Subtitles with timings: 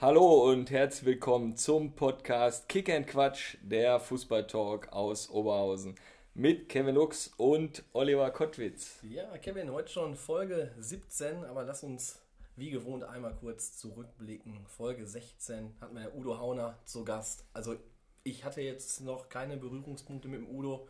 [0.00, 5.96] Hallo und herzlich willkommen zum Podcast Kick and Quatsch, der Fußballtalk aus Oberhausen
[6.34, 9.00] mit Kevin Lux und Oliver Kottwitz.
[9.02, 12.20] Ja, Kevin, heute schon Folge 17, aber lass uns
[12.54, 14.64] wie gewohnt einmal kurz zurückblicken.
[14.68, 17.44] Folge 16 hatten wir Udo Hauner zu Gast.
[17.52, 17.74] Also
[18.22, 20.86] ich hatte jetzt noch keine Berührungspunkte mit dem Udo.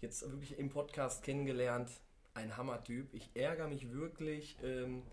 [0.00, 1.88] Jetzt wirklich im Podcast kennengelernt.
[2.34, 3.14] Ein Hammertyp.
[3.14, 5.04] Ich ärgere mich wirklich, ähm,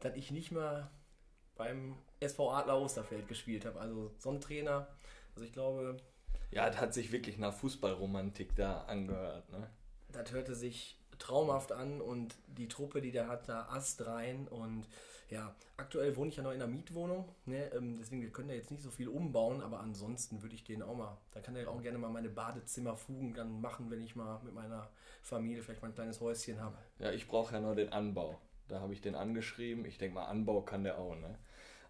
[0.00, 0.90] dass ich nicht mehr
[1.62, 3.80] beim SV Adler Osterfeld gespielt habe.
[3.80, 4.88] Also so ein Trainer.
[5.34, 5.96] Also ich glaube.
[6.50, 9.48] Ja, das hat sich wirklich nach Fußballromantik da angehört.
[9.50, 9.68] Ne?
[10.10, 14.86] Das hörte sich traumhaft an und die Truppe, die der hat, da Ast rein und
[15.30, 17.70] ja, aktuell wohne ich ja noch in einer Mietwohnung, ne?
[17.72, 20.82] ähm, deswegen wir können da jetzt nicht so viel umbauen, aber ansonsten würde ich den
[20.82, 24.40] auch mal, da kann er auch gerne mal meine Badezimmerfugen dann machen, wenn ich mal
[24.42, 24.90] mit meiner
[25.22, 26.76] Familie vielleicht mal ein kleines Häuschen habe.
[26.98, 28.38] Ja, ich brauche ja noch den Anbau.
[28.68, 29.84] Da habe ich den angeschrieben.
[29.84, 31.38] Ich denke mal, Anbau kann der auch, ne?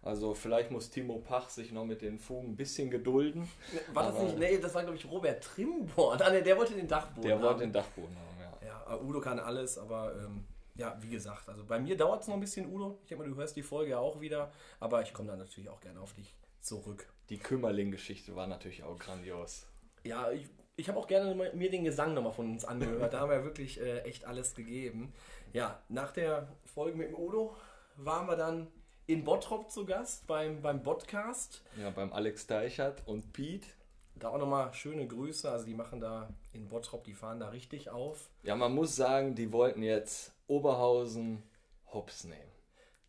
[0.03, 3.49] Also vielleicht muss Timo Pach sich noch mit den Fugen ein bisschen gedulden.
[3.93, 4.37] War das nicht?
[4.37, 6.21] Nee, das war glaube ich Robert Trimborn.
[6.21, 7.43] Ah, nee, der wollte den Dachboden Der haben.
[7.43, 8.67] wollte den Dachboden haben, ja.
[8.67, 10.45] Ja, Udo kann alles, aber ähm,
[10.75, 12.99] ja, wie gesagt, also bei mir dauert es noch ein bisschen, Udo.
[13.03, 15.69] Ich denke mal, du hörst die Folge ja auch wieder, aber ich komme dann natürlich
[15.69, 17.07] auch gerne auf dich zurück.
[17.29, 19.67] Die Kümmerling-Geschichte war natürlich auch grandios.
[20.03, 23.13] Ja, ich, ich habe auch gerne mir den Gesang nochmal von uns angehört.
[23.13, 25.13] da haben wir wirklich äh, echt alles gegeben.
[25.53, 27.55] Ja, nach der Folge mit dem Udo
[27.95, 28.67] waren wir dann
[29.05, 31.61] in Bottrop zu Gast beim, beim Podcast.
[31.79, 33.67] Ja, beim Alex Deichert und Pete.
[34.15, 35.51] Da auch nochmal schöne Grüße.
[35.51, 38.29] Also die machen da in Bottrop, die fahren da richtig auf.
[38.43, 41.43] Ja, man muss sagen, die wollten jetzt Oberhausen
[41.91, 42.51] hops nehmen.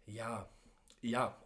[0.06, 0.48] Ja,
[1.00, 1.36] ja.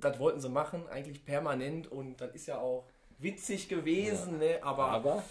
[0.00, 1.90] Das wollten sie machen, eigentlich permanent.
[1.90, 2.88] Und das ist ja auch
[3.18, 4.54] witzig gewesen, ja.
[4.54, 4.62] ne?
[4.62, 5.22] Aber, aber?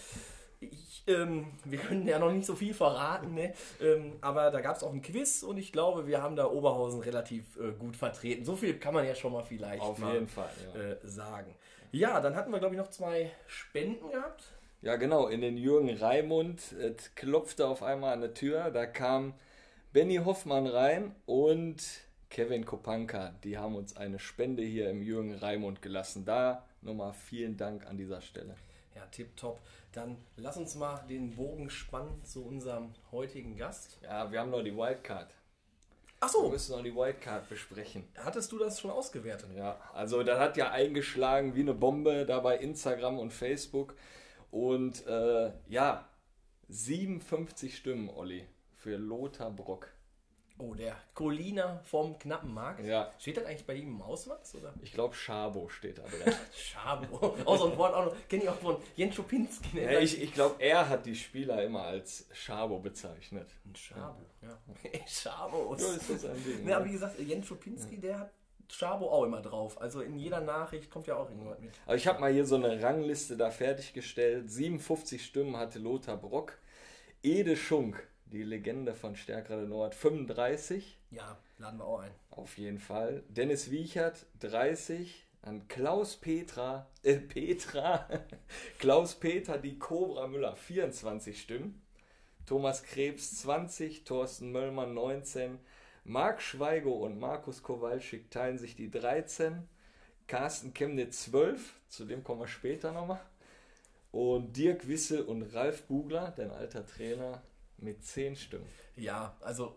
[0.70, 3.52] Ich, ähm, wir können ja noch nicht so viel verraten, ne?
[3.80, 7.00] Ähm, aber da gab es auch ein Quiz und ich glaube, wir haben da Oberhausen
[7.00, 8.44] relativ äh, gut vertreten.
[8.44, 10.80] So viel kann man ja schon mal vielleicht Auf mal, jeden Fall, ja.
[10.80, 11.54] äh, sagen.
[11.90, 14.44] Ja, dann hatten wir, glaube ich, noch zwei Spenden gehabt.
[14.80, 16.72] Ja, genau, in den Jürgen Raimund.
[16.72, 18.70] Es klopfte auf einmal an der Tür.
[18.70, 19.34] Da kam
[19.92, 21.82] Benny Hoffmann rein und
[22.30, 23.34] Kevin Kopanka.
[23.44, 26.24] Die haben uns eine Spende hier im Jürgen Raimund gelassen.
[26.24, 28.56] Da nochmal vielen Dank an dieser Stelle.
[28.96, 29.60] Ja, tipptopp.
[29.92, 33.98] Dann lass uns mal den Bogen spannen zu unserem heutigen Gast.
[34.02, 35.34] Ja, wir haben noch die Wildcard.
[36.20, 36.44] Ach so.
[36.44, 38.04] Wir müssen noch die Wildcard besprechen.
[38.16, 39.50] Hattest du das schon ausgewertet?
[39.54, 43.94] Ja, also das hat ja eingeschlagen wie eine Bombe da bei Instagram und Facebook.
[44.50, 46.08] Und äh, ja,
[46.68, 49.92] 57 Stimmen, Olli, für Lothar Brock.
[50.58, 52.84] Oh, der Colina vom knappen Markt.
[52.84, 53.10] Ja.
[53.18, 54.54] Steht das eigentlich bei ihm im Ausweis?
[54.54, 54.72] Oder?
[54.82, 56.34] Ich glaube, Schabo steht da drin.
[56.54, 57.34] Schabo.
[57.44, 58.28] Auch so ein Wort auch noch.
[58.28, 59.76] Kenne ich auch von Jens Schupinski.
[59.76, 59.92] Ne?
[59.92, 63.48] Ja, ich ich glaube, er hat die Spieler immer als Schabo bezeichnet.
[63.64, 64.58] Ein Schabo, ja.
[64.92, 65.00] ja.
[65.06, 65.74] Schabo.
[65.76, 66.64] So ist das ein Ding.
[66.64, 68.30] Ne, aber wie gesagt, Jens Schupinski, der hat
[68.68, 69.80] Schabo auch immer drauf.
[69.80, 71.70] Also in jeder Nachricht kommt ja auch irgendwas mit.
[71.86, 74.50] Aber ich habe mal hier so eine Rangliste da fertiggestellt.
[74.50, 76.58] 57 Stimmen hatte Lothar Brock.
[77.22, 80.98] Ede Schunk die Legende von Stärkrade Nord 35.
[81.10, 82.10] Ja, laden wir auch ein.
[82.30, 83.22] Auf jeden Fall.
[83.28, 85.26] Dennis Wiechert 30.
[85.44, 88.08] An Klaus Petra, äh, Petra,
[88.78, 91.82] Klaus Peter, die Cobra Müller 24 Stimmen.
[92.46, 95.58] Thomas Krebs 20, Thorsten Möllmann 19,
[96.04, 99.68] Marc Schweigo und Markus Kowalczyk teilen sich die 13,
[100.28, 103.20] Carsten Chemnitz 12, zu dem kommen wir später nochmal.
[104.12, 107.42] Und Dirk Wissel und Ralf Bugler, dein alter Trainer,
[107.82, 108.66] mit zehn Stimmen.
[108.96, 109.76] Ja, also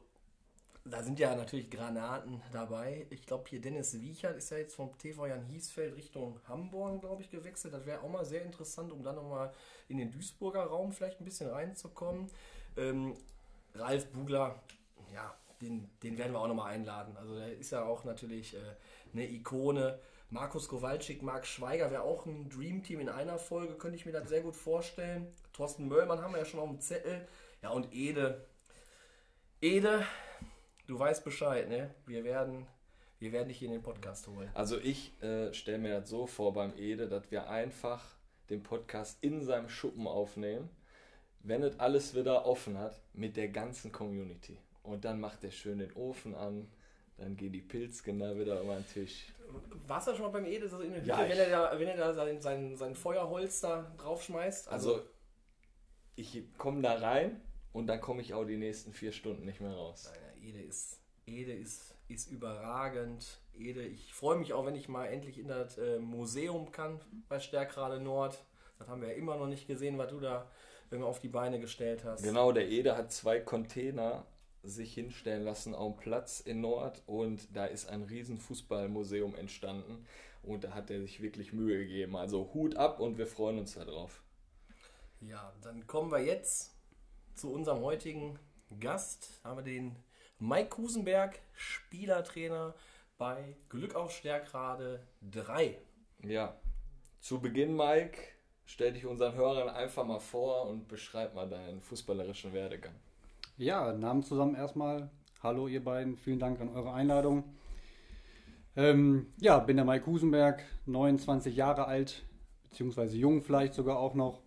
[0.88, 3.08] da sind ja natürlich Granaten dabei.
[3.10, 7.24] Ich glaube, hier Dennis Wiechert ist ja jetzt vom TV Jan Hiesfeld Richtung Hamburg, glaube
[7.24, 7.74] ich, gewechselt.
[7.74, 9.52] Das wäre auch mal sehr interessant, um dann nochmal
[9.88, 12.28] in den Duisburger Raum vielleicht ein bisschen reinzukommen.
[12.78, 13.16] Ähm,
[13.74, 14.62] Ralf Bugler,
[15.12, 17.18] ja, den, den werden wir auch nochmal einladen.
[17.18, 18.60] Also der ist ja auch natürlich äh,
[19.12, 20.00] eine Ikone.
[20.30, 24.30] Markus Kowalczyk, Marc Schweiger wäre auch ein Dreamteam in einer Folge, könnte ich mir das
[24.30, 25.34] sehr gut vorstellen.
[25.54, 27.28] Thorsten Möllmann haben wir ja schon auf dem Zettel.
[27.66, 28.46] Ja, und Ede,
[29.60, 30.06] Ede,
[30.86, 31.96] du weißt Bescheid, ne?
[32.06, 32.68] Wir werden,
[33.18, 34.48] wir werden dich in den Podcast holen.
[34.54, 38.06] Also ich äh, stelle mir das so vor beim Ede, dass wir einfach
[38.52, 40.70] den Podcast in seinem Schuppen aufnehmen,
[41.40, 44.60] wenn es alles wieder offen hat, mit der ganzen Community.
[44.84, 46.72] Und dann macht er schön den Ofen an,
[47.18, 49.34] dann gehen die Pilzkinder wieder über den Tisch.
[49.88, 51.88] Warst du schon mal beim Ede, so in der Hütte, ja, wenn, er da, wenn
[51.88, 54.68] er da sein, sein, sein Feuerholz da draufschmeißt?
[54.68, 55.06] Also, also
[56.16, 57.42] ich komme da rein,
[57.76, 60.10] und dann komme ich auch die nächsten vier Stunden nicht mehr raus.
[60.10, 63.42] Naja, Ede ist, Ede ist, ist überragend.
[63.54, 67.42] Ede, ich freue mich auch, wenn ich mal endlich in das äh, Museum kann bei
[67.42, 68.42] Stärkrade Nord.
[68.80, 70.50] Das haben wir ja immer noch nicht gesehen, was du da
[71.02, 72.24] auf die Beine gestellt hast.
[72.24, 74.26] Genau, der Ede hat zwei Container
[74.64, 80.06] sich hinstellen lassen auf dem Platz in Nord und da ist ein riesen Fußballmuseum entstanden
[80.44, 82.16] und da hat er sich wirklich Mühe gegeben.
[82.16, 84.24] Also Hut ab und wir freuen uns darauf.
[85.20, 86.75] Ja, dann kommen wir jetzt
[87.36, 88.40] zu unserem heutigen
[88.80, 89.42] Gast.
[89.44, 89.96] Haben wir den
[90.40, 92.74] Mike Kusenberg, Spielertrainer
[93.18, 95.78] bei Glück auf Stärkrade 3.
[96.24, 96.56] Ja,
[97.20, 98.18] zu Beginn, Mike,
[98.66, 102.96] stell dich unseren Hörern einfach mal vor und beschreib mal deinen fußballerischen Werdegang.
[103.58, 105.10] Ja, Namen zusammen erstmal.
[105.44, 107.56] Hallo ihr beiden, vielen Dank an eure Einladung.
[108.76, 112.26] Ähm, ja, bin der Mike Kusenberg, 29 Jahre alt,
[112.64, 114.45] beziehungsweise jung vielleicht sogar auch noch.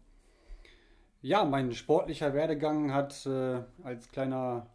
[1.29, 4.67] Ja, mein sportlicher Werdegang hat äh, als kleiner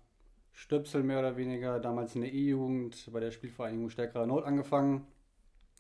[0.52, 5.08] Stöpsel mehr oder weniger damals in der E-Jugend bei der Spielvereinigung Stärkerer Nord angefangen.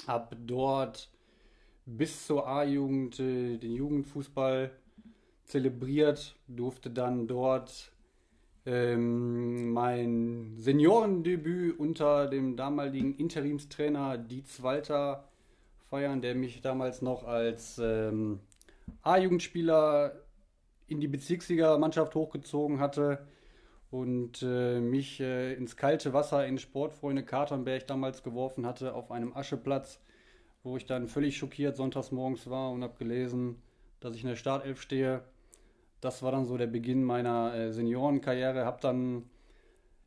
[0.07, 1.11] Hab dort
[1.85, 4.71] bis zur A-Jugend äh, den Jugendfußball
[5.43, 7.91] zelebriert, durfte dann dort
[8.65, 15.29] ähm, mein Seniorendebüt unter dem damaligen Interimstrainer Dietz Walter
[15.91, 18.39] feiern, der mich damals noch als ähm,
[19.03, 20.22] A-Jugendspieler
[20.93, 23.25] in die Bezirksliga-Mannschaft hochgezogen hatte
[23.91, 29.35] und äh, mich äh, ins kalte Wasser in Sportfreunde Katernberg damals geworfen hatte auf einem
[29.35, 29.99] Ascheplatz,
[30.63, 33.61] wo ich dann völlig schockiert sonntags morgens war und habe gelesen,
[33.99, 35.23] dass ich in der Startelf stehe
[36.03, 38.65] das war dann so der Beginn meiner äh, Seniorenkarriere.
[38.65, 39.23] Habe dann,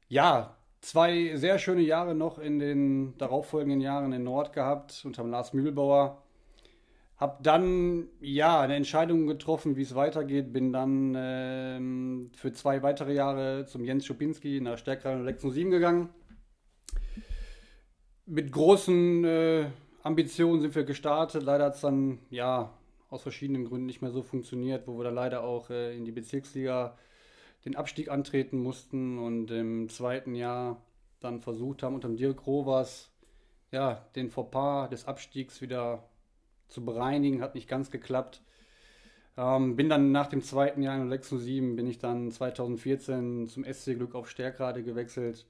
[0.08, 5.52] ja, zwei sehr schöne Jahre noch in den darauffolgenden Jahren in Nord gehabt, unter Lars
[5.52, 6.22] Mühlbauer.
[7.16, 10.52] Habe dann, ja, eine Entscheidung getroffen, wie es weitergeht.
[10.52, 16.10] Bin dann ähm, für zwei weitere Jahre zum Jens Schupinski nach Stärkrhein 607 gegangen.
[18.26, 19.66] Mit großen äh,
[20.02, 21.42] Ambitionen sind wir gestartet.
[21.42, 22.74] Leider hat es dann, ja,
[23.08, 26.12] aus verschiedenen Gründen nicht mehr so funktioniert, wo wir da leider auch äh, in die
[26.12, 26.98] Bezirksliga
[27.64, 30.82] den Abstieg antreten mussten und im zweiten Jahr
[31.20, 33.10] dann versucht haben, unter dem Dirk Rovers
[33.72, 36.08] ja, den Fauxpas des Abstiegs wieder
[36.68, 38.42] zu bereinigen, hat nicht ganz geklappt.
[39.36, 43.94] Ähm, bin dann nach dem zweiten Jahr in 607 bin ich dann 2014 zum SC
[43.96, 45.46] Glück auf Stärkrade gewechselt,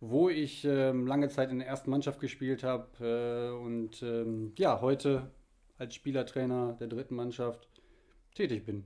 [0.00, 4.80] wo ich ähm, lange Zeit in der ersten Mannschaft gespielt habe äh, und ähm, ja,
[4.80, 5.30] heute
[5.78, 7.68] als Spielertrainer der dritten Mannschaft
[8.34, 8.84] tätig bin.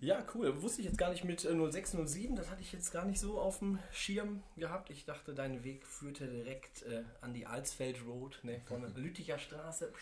[0.00, 0.24] Ja.
[0.34, 0.62] Cool.
[0.62, 2.36] Wusste ich jetzt gar nicht mit 06, äh, 07.
[2.36, 4.90] Das hatte ich jetzt gar nicht so auf dem Schirm gehabt.
[4.90, 9.38] Ich dachte, dein Weg führte direkt äh, an die Alsfeld Road, ne, von der Lütticher
[9.38, 9.92] Straße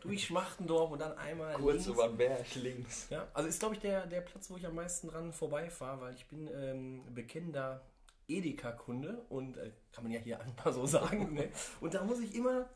[0.00, 1.86] durch Schmachtendorf und dann einmal kurz links.
[1.88, 3.08] über den Berg links.
[3.10, 6.14] Ja, also ist glaube ich der, der Platz, wo ich am meisten dran vorbeifahre, weil
[6.14, 7.82] ich bin ähm, bekennender
[8.28, 11.34] Edeka-Kunde und äh, kann man ja hier einfach so sagen.
[11.34, 11.48] ne?
[11.80, 12.68] Und da muss ich immer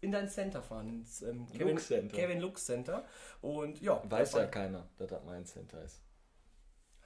[0.00, 2.16] in dein Center fahren, ins ähm, Kevin, Lux Center.
[2.16, 3.04] Kevin Lux Center.
[3.40, 4.02] Und ja.
[4.08, 6.00] Weiß ja keiner, dass das mein Center ist.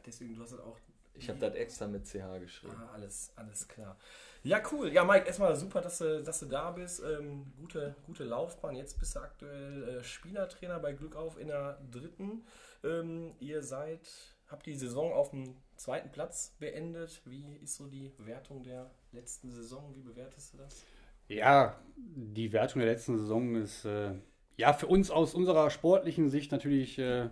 [0.04, 0.78] Deswegen, du hast das auch.
[1.14, 2.74] Ich habe das extra mit CH geschrieben.
[2.76, 3.98] Ah, alles, alles klar.
[4.42, 4.92] Ja, cool.
[4.92, 7.02] Ja, Mike, erstmal super, dass du, dass du da bist.
[7.02, 8.76] Ähm, gute, gute Laufbahn.
[8.76, 12.46] Jetzt bist du aktuell äh, Spielertrainer bei Glück auf in der dritten.
[12.82, 14.08] Ähm, ihr seid,
[14.48, 17.20] habt die Saison auf dem zweiten Platz beendet.
[17.24, 19.94] Wie ist so die Wertung der letzten Saison?
[19.94, 20.82] Wie bewertest du das?
[21.28, 24.12] Ja, die Wertung der letzten Saison ist äh,
[24.56, 27.28] ja für uns aus unserer sportlichen Sicht natürlich äh,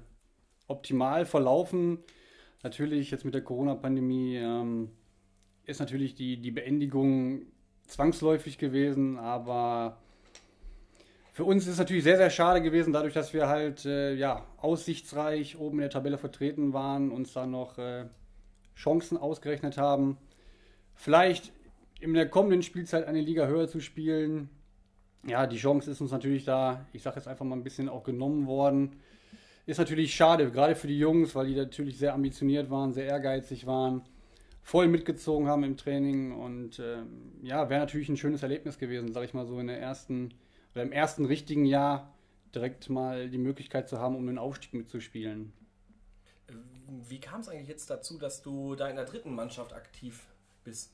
[0.66, 1.98] optimal verlaufen.
[2.62, 4.90] Natürlich jetzt mit der Corona-Pandemie ähm,
[5.64, 7.42] ist natürlich die, die Beendigung
[7.86, 9.98] zwangsläufig gewesen, aber
[11.32, 14.46] für uns ist es natürlich sehr, sehr schade gewesen, dadurch, dass wir halt äh, ja,
[14.58, 18.06] aussichtsreich oben in der Tabelle vertreten waren, uns da noch äh,
[18.76, 20.18] Chancen ausgerechnet haben.
[20.94, 21.52] Vielleicht
[22.00, 24.48] in der kommenden Spielzeit eine Liga höher zu spielen.
[25.26, 28.04] Ja, die Chance ist uns natürlich da, ich sage jetzt einfach mal ein bisschen auch
[28.04, 28.96] genommen worden.
[29.66, 33.66] Ist natürlich schade, gerade für die Jungs, weil die natürlich sehr ambitioniert waren, sehr ehrgeizig
[33.66, 34.02] waren,
[34.62, 39.26] voll mitgezogen haben im Training und ähm, ja, wäre natürlich ein schönes Erlebnis gewesen, sage
[39.26, 40.32] ich mal so in der ersten
[40.72, 42.14] oder im ersten richtigen Jahr
[42.54, 45.52] direkt mal die Möglichkeit zu haben, um den Aufstieg mitzuspielen.
[47.08, 50.26] Wie kam es eigentlich jetzt dazu, dass du da in der dritten Mannschaft aktiv
[50.64, 50.92] bist?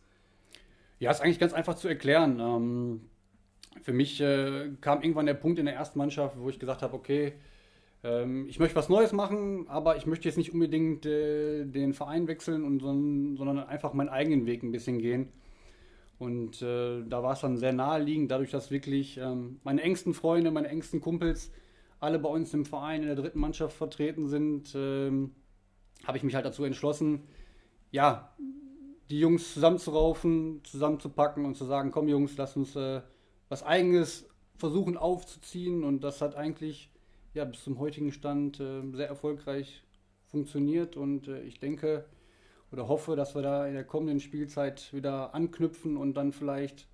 [0.98, 2.40] Ja, ist eigentlich ganz einfach zu erklären.
[2.40, 3.00] Ähm,
[3.82, 6.94] für mich äh, kam irgendwann der Punkt in der ersten Mannschaft, wo ich gesagt habe,
[6.94, 7.34] okay,
[8.02, 12.28] ähm, ich möchte was Neues machen, aber ich möchte jetzt nicht unbedingt äh, den Verein
[12.28, 15.28] wechseln, und, sondern einfach meinen eigenen Weg ein bisschen gehen.
[16.18, 20.50] Und äh, da war es dann sehr naheliegend, dadurch, dass wirklich ähm, meine engsten Freunde,
[20.50, 21.52] meine engsten Kumpels
[22.00, 25.32] alle bei uns im Verein in der dritten Mannschaft vertreten sind, ähm,
[26.06, 27.22] habe ich mich halt dazu entschlossen,
[27.90, 28.34] ja,
[29.10, 33.02] die Jungs zusammenzuraufen, zusammenzupacken und zu sagen, komm Jungs, lass uns äh,
[33.48, 35.84] was eigenes versuchen aufzuziehen.
[35.84, 36.90] Und das hat eigentlich
[37.34, 39.84] ja bis zum heutigen Stand äh, sehr erfolgreich
[40.26, 40.96] funktioniert.
[40.96, 42.04] Und äh, ich denke,
[42.72, 46.88] oder hoffe, dass wir da in der kommenden Spielzeit wieder anknüpfen und dann vielleicht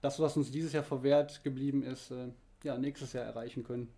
[0.00, 2.28] das, was uns dieses Jahr verwehrt geblieben ist, äh,
[2.64, 3.88] ja, nächstes Jahr erreichen können.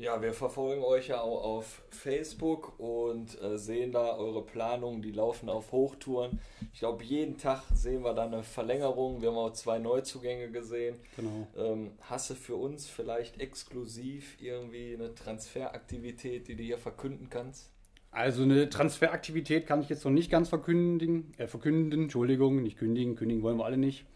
[0.00, 5.12] Ja, wir verfolgen euch ja auch auf Facebook und äh, sehen da eure Planungen, die
[5.12, 6.40] laufen auf Hochtouren.
[6.72, 9.20] Ich glaube, jeden Tag sehen wir da eine Verlängerung.
[9.20, 10.96] Wir haben auch zwei Neuzugänge gesehen.
[11.16, 11.46] Genau.
[11.54, 17.70] Ähm, hast du für uns vielleicht exklusiv irgendwie eine Transferaktivität, die du hier verkünden kannst?
[18.10, 23.16] Also eine Transferaktivität kann ich jetzt noch nicht ganz verkündigen, äh, verkünden, Entschuldigung, nicht kündigen,
[23.16, 24.06] kündigen wollen wir alle nicht.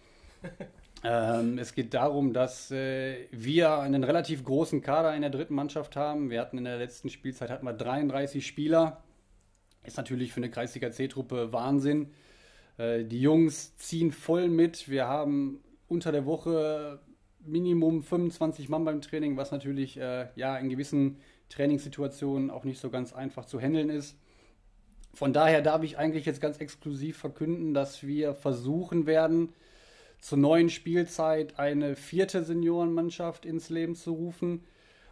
[1.04, 5.96] Ähm, es geht darum, dass äh, wir einen relativ großen Kader in der dritten Mannschaft
[5.96, 6.30] haben.
[6.30, 9.02] Wir hatten in der letzten Spielzeit hatten wir 33 Spieler.
[9.84, 12.10] Ist natürlich für eine Kreisliga C-Truppe Wahnsinn.
[12.78, 14.88] Äh, die Jungs ziehen voll mit.
[14.88, 17.00] Wir haben unter der Woche
[17.40, 21.18] Minimum 25 Mann beim Training, was natürlich äh, ja in gewissen
[21.50, 24.16] Trainingssituationen auch nicht so ganz einfach zu handeln ist.
[25.12, 29.52] Von daher darf ich eigentlich jetzt ganz exklusiv verkünden, dass wir versuchen werden,
[30.24, 34.64] zur neuen Spielzeit eine vierte Seniorenmannschaft ins Leben zu rufen,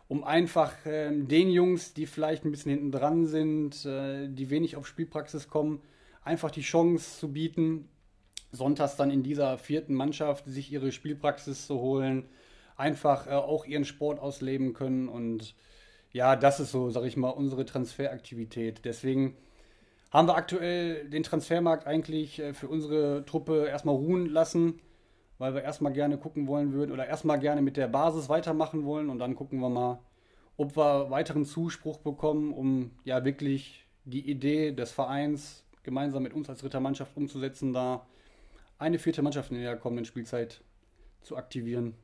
[0.09, 4.75] um einfach ähm, den Jungs, die vielleicht ein bisschen hinten dran sind, äh, die wenig
[4.75, 5.83] auf Spielpraxis kommen,
[6.25, 7.91] einfach die Chance zu bieten,
[8.53, 12.25] sonntags dann in dieser vierten Mannschaft sich ihre Spielpraxis zu holen,
[12.79, 15.55] einfach äh, auch ihren Sport ausleben können und
[16.13, 18.87] ja, das ist so, sag ich mal, unsere Transferaktivität.
[18.87, 19.37] Deswegen
[20.11, 24.81] haben wir aktuell den Transfermarkt eigentlich äh, für unsere Truppe erstmal ruhen lassen
[25.39, 29.11] weil wir erstmal gerne gucken wollen würden oder erstmal gerne mit der Basis weitermachen wollen
[29.11, 29.99] und dann gucken wir mal,
[30.57, 36.49] ob wir weiteren Zuspruch bekommen, um ja wirklich die Idee des Vereins gemeinsam mit uns
[36.49, 38.07] als Rittermannschaft umzusetzen, da
[38.79, 40.63] eine vierte Mannschaft in der kommenden Spielzeit
[41.23, 41.95] zu aktivieren.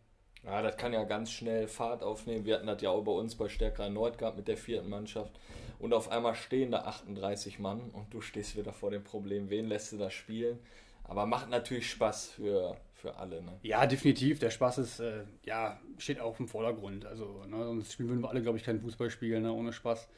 [0.44, 2.44] Ja, das kann ja ganz schnell Fahrt aufnehmen.
[2.44, 5.32] Wir hatten das ja auch bei uns bei Stärker Nord gehabt mit der vierten Mannschaft.
[5.78, 9.66] Und auf einmal stehen da 38 Mann und du stehst wieder vor dem Problem, wen
[9.66, 10.58] lässt du da spielen?
[11.04, 13.42] Aber macht natürlich Spaß für, für alle.
[13.42, 13.52] Ne?
[13.62, 14.40] Ja, definitiv.
[14.40, 17.06] Der Spaß ist, äh, ja, steht auch im Vordergrund.
[17.06, 20.08] Also, ne, sonst spielen würden wir alle, glaube ich, keinen Fußball spielen, ne, ohne Spaß.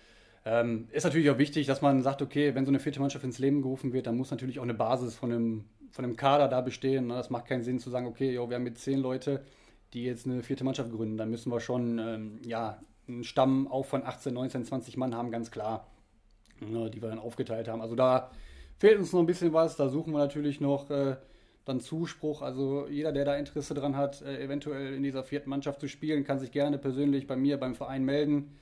[0.46, 3.38] Ähm, ist natürlich auch wichtig, dass man sagt, okay, wenn so eine vierte Mannschaft ins
[3.38, 6.62] Leben gerufen wird, dann muss natürlich auch eine Basis von einem, von einem Kader da
[6.62, 7.08] bestehen.
[7.08, 7.14] Ne?
[7.14, 9.44] Das macht keinen Sinn zu sagen, okay, jo, wir haben jetzt zehn Leute,
[9.92, 11.18] die jetzt eine vierte Mannschaft gründen.
[11.18, 15.30] Dann müssen wir schon, ähm, ja, einen Stamm auch von 18, 19, 20 Mann haben,
[15.30, 15.86] ganz klar,
[16.60, 17.82] ne, die wir dann aufgeteilt haben.
[17.82, 18.30] Also da
[18.78, 19.76] fehlt uns noch ein bisschen was.
[19.76, 21.16] Da suchen wir natürlich noch äh,
[21.64, 22.42] dann Zuspruch.
[22.42, 26.24] Also jeder, der da Interesse dran hat, äh, eventuell in dieser vierten Mannschaft zu spielen,
[26.24, 28.56] kann sich gerne persönlich bei mir beim Verein melden.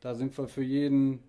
[0.00, 1.22] Da sind wir für jeden,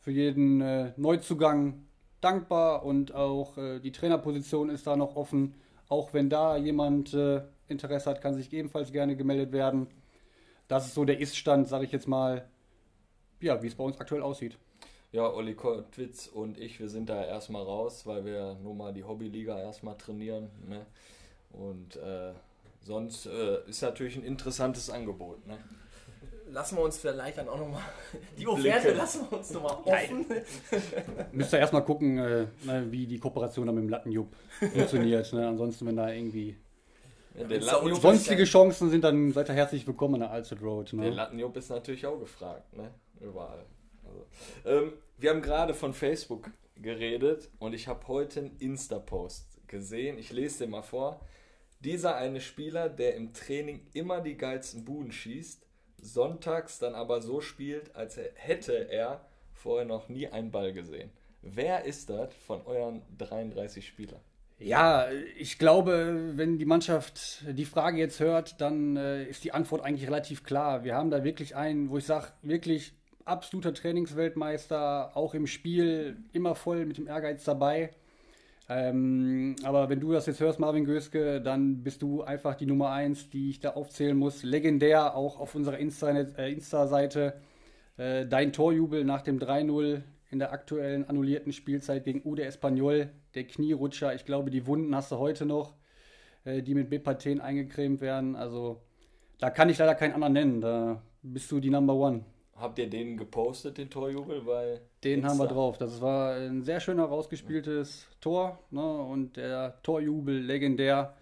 [0.00, 1.84] für jeden äh, Neuzugang
[2.20, 5.54] dankbar und auch äh, die Trainerposition ist da noch offen.
[5.88, 9.88] Auch wenn da jemand äh, Interesse hat, kann sich ebenfalls gerne gemeldet werden.
[10.68, 12.48] Das ist so der Ist-Stand, sage ich jetzt mal,
[13.40, 14.58] ja, wie es bei uns aktuell aussieht.
[15.10, 19.04] Ja, Olli Kottwitz und ich, wir sind da erstmal raus, weil wir nur mal die
[19.04, 20.50] Hobbyliga erstmal trainieren.
[20.68, 20.84] Ne?
[21.50, 22.32] Und äh,
[22.82, 25.46] sonst äh, ist natürlich ein interessantes Angebot.
[25.46, 25.56] Ne?
[26.50, 27.82] Lassen wir uns vielleicht dann auch nochmal
[28.38, 30.26] die Offerte lassen wir uns nochmal offen.
[31.32, 35.32] Müsst ihr erstmal gucken, äh, ne, wie die Kooperation dann mit dem Lattenjupp funktioniert.
[35.32, 35.48] Ne?
[35.48, 36.54] Ansonsten, wenn da irgendwie
[37.34, 40.92] ja, sonstige Chancen sind, dann seid ihr herzlich willkommen an der Alsted Road.
[40.92, 41.04] Ne?
[41.04, 42.90] Der Lattenjupp ist natürlich auch gefragt, ne?
[43.20, 43.64] Überall.
[44.64, 50.18] Ähm, wir haben gerade von Facebook geredet und ich habe heute einen Insta-Post gesehen.
[50.18, 51.20] Ich lese den mal vor.
[51.80, 55.64] Dieser eine Spieler, der im Training immer die geilsten Buden schießt,
[56.00, 61.10] sonntags dann aber so spielt, als hätte er vorher noch nie einen Ball gesehen.
[61.42, 64.20] Wer ist das von euren 33 Spielern?
[64.60, 69.84] Ja, ich glaube, wenn die Mannschaft die Frage jetzt hört, dann äh, ist die Antwort
[69.84, 70.82] eigentlich relativ klar.
[70.82, 72.92] Wir haben da wirklich einen, wo ich sage, wirklich
[73.28, 77.90] absoluter Trainingsweltmeister, auch im Spiel immer voll mit dem Ehrgeiz dabei.
[78.68, 82.90] Ähm, aber wenn du das jetzt hörst, Marvin Göske, dann bist du einfach die Nummer
[82.90, 84.42] 1, die ich da aufzählen muss.
[84.42, 87.40] Legendär auch auf unserer äh, Insta-Seite.
[87.96, 93.08] Äh, dein Torjubel nach dem 3-0 in der aktuellen annullierten Spielzeit gegen Ude Espanyol.
[93.34, 95.74] Der Knierutscher, ich glaube, die Wunden hast du heute noch,
[96.44, 98.36] äh, die mit Bepaten eingecremt werden.
[98.36, 98.82] Also
[99.38, 100.60] da kann ich leider keinen anderen nennen.
[100.60, 102.24] Da bist du die Number One.
[102.58, 104.44] Habt ihr den gepostet, den Torjubel?
[104.44, 105.28] Weil den Insta.
[105.28, 105.78] haben wir drauf.
[105.78, 108.58] Das war ein sehr schöner rausgespieltes Tor.
[108.70, 108.82] Ne?
[108.82, 111.14] Und der Torjubel legendär.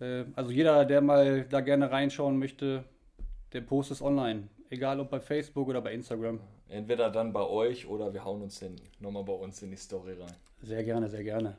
[0.00, 2.84] Äh, also jeder, der mal da gerne reinschauen möchte,
[3.52, 4.48] der Post ist online.
[4.70, 6.40] Egal ob bei Facebook oder bei Instagram.
[6.68, 10.12] Entweder dann bei euch oder wir hauen uns hin, nochmal bei uns in die Story
[10.12, 10.34] rein.
[10.62, 11.56] Sehr gerne, sehr gerne.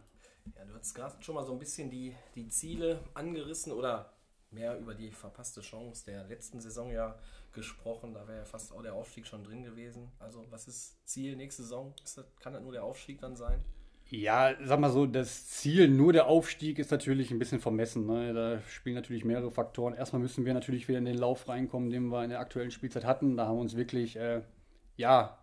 [0.56, 4.14] Ja, du hast gerade schon mal so ein bisschen die, die Ziele angerissen oder
[4.52, 7.16] mehr über die verpasste Chance der letzten Saison ja
[7.54, 8.14] gesprochen.
[8.14, 10.12] Da wäre ja fast auch der Aufstieg schon drin gewesen.
[10.20, 11.94] Also was ist Ziel nächste Saison?
[12.02, 13.64] Das, kann das nur der Aufstieg dann sein?
[14.10, 18.06] Ja, sag mal so, das Ziel nur der Aufstieg ist natürlich ein bisschen vermessen.
[18.08, 18.34] Ne?
[18.34, 19.94] Da spielen natürlich mehrere Faktoren.
[19.94, 23.06] Erstmal müssen wir natürlich wieder in den Lauf reinkommen, den wir in der aktuellen Spielzeit
[23.06, 23.38] hatten.
[23.38, 24.42] Da haben wir uns wirklich, äh,
[24.98, 25.38] ja,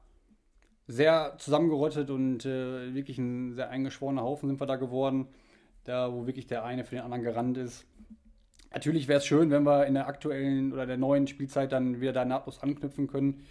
[0.86, 5.28] sehr zusammengerottet und äh, wirklich ein sehr eingeschworener Haufen sind wir da geworden.
[5.84, 7.86] Da, wo wirklich der eine für den anderen gerannt ist.
[8.72, 12.12] Natürlich wäre es schön, wenn wir in der aktuellen oder der neuen Spielzeit dann wieder
[12.12, 13.46] da nahtlos anknüpfen können.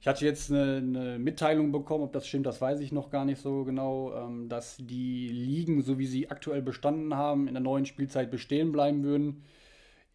[0.00, 3.24] Ich hatte jetzt eine, eine, Mitteilung bekommen, ob das stimmt, das weiß ich noch gar
[3.24, 7.62] nicht so genau, ähm, dass die Ligen, so wie sie aktuell bestanden haben, in der
[7.62, 9.42] neuen Spielzeit bestehen bleiben würden.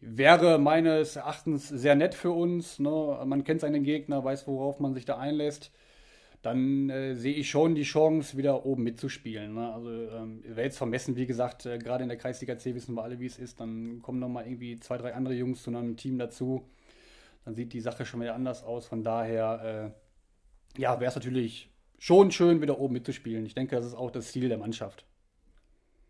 [0.00, 2.78] Wäre meines Erachtens sehr nett für uns.
[2.78, 3.18] Ne?
[3.24, 5.70] Man kennt seine Gegner, weiß, worauf man sich da einlässt.
[6.44, 9.54] Dann äh, sehe ich schon die Chance, wieder oben mitzuspielen.
[9.54, 9.72] Ne?
[9.72, 13.02] Also ähm, wäre jetzt vermessen, wie gesagt, äh, gerade in der Kreisliga C wissen wir
[13.02, 13.58] alle, wie es ist.
[13.58, 16.64] Dann kommen noch mal irgendwie zwei, drei andere Jungs zu einem Team dazu
[17.44, 18.86] dann sieht die Sache schon wieder anders aus.
[18.86, 19.92] Von daher,
[20.76, 23.44] äh, ja, wäre es natürlich schon schön, wieder oben mitzuspielen.
[23.46, 25.04] Ich denke, das ist auch das Ziel der Mannschaft.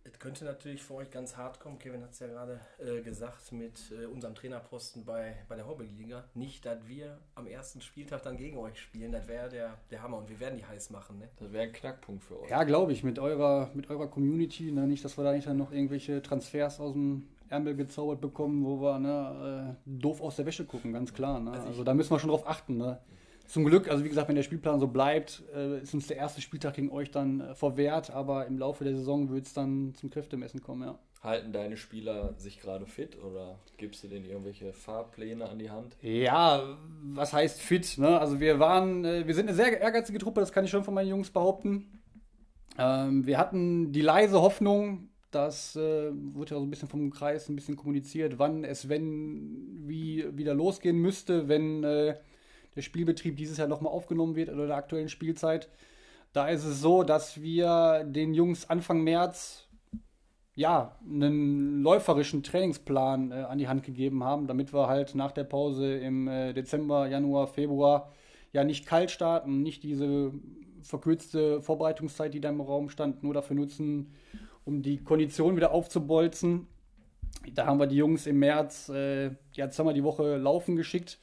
[0.07, 1.79] Es könnte natürlich für euch ganz hart kommen.
[1.79, 6.25] Kevin hat es ja gerade äh, gesagt mit äh, unserem Trainerposten bei, bei der Hobbyliga.
[6.35, 9.13] Nicht, dass wir am ersten Spieltag dann gegen euch spielen.
[9.13, 11.19] Das wäre der, der Hammer und wir werden die heiß machen.
[11.21, 11.31] Ne?
[11.39, 12.51] Das wäre ein Knackpunkt für euch.
[12.51, 14.71] Ja, glaube ich, mit eurer, mit eurer Community.
[14.73, 14.87] Ne?
[14.87, 18.83] Nicht, dass wir da nicht dann noch irgendwelche Transfers aus dem Ärmel gezaubert bekommen, wo
[18.83, 21.41] wir ne, äh, doof aus der Wäsche gucken, ganz klar.
[21.41, 21.53] Ne?
[21.53, 22.77] Also, also, da müssen wir schon drauf achten.
[22.77, 23.01] Ne?
[23.47, 26.41] Zum Glück, also wie gesagt, wenn der Spielplan so bleibt, äh, ist uns der erste
[26.41, 30.11] Spieltag gegen euch dann äh, verwehrt, aber im Laufe der Saison wird es dann zum
[30.11, 30.99] Kräftemessen kommen, ja.
[31.23, 35.97] Halten deine Spieler sich gerade fit oder gibst du denen irgendwelche Fahrpläne an die Hand?
[36.03, 37.97] Ja, was heißt fit?
[37.97, 38.19] Ne?
[38.21, 40.95] Also wir waren, äh, wir sind eine sehr ehrgeizige Truppe, das kann ich schon von
[40.95, 42.03] meinen Jungs behaupten.
[42.79, 47.49] Ähm, wir hatten die leise Hoffnung, das äh, wird ja so ein bisschen vom Kreis
[47.49, 52.17] ein bisschen kommuniziert, wann es, wenn, wie wieder losgehen müsste, wenn äh,
[52.77, 55.69] der Spielbetrieb dieses Jahr nochmal aufgenommen wird oder der aktuellen Spielzeit.
[56.33, 59.69] Da ist es so, dass wir den Jungs Anfang März
[60.57, 65.45] ja einen läuferischen Trainingsplan äh, an die Hand gegeben haben, damit wir halt nach der
[65.45, 68.13] Pause im äh, Dezember, Januar, Februar
[68.53, 70.33] ja nicht kalt starten, nicht diese
[70.83, 74.13] verkürzte Vorbereitungszeit, die da im Raum stand, nur dafür nutzen,
[74.65, 76.69] um die Kondition wieder aufzubolzen.
[77.55, 81.19] Da haben wir die Jungs im März äh, ja, zweimal die Woche laufen geschickt.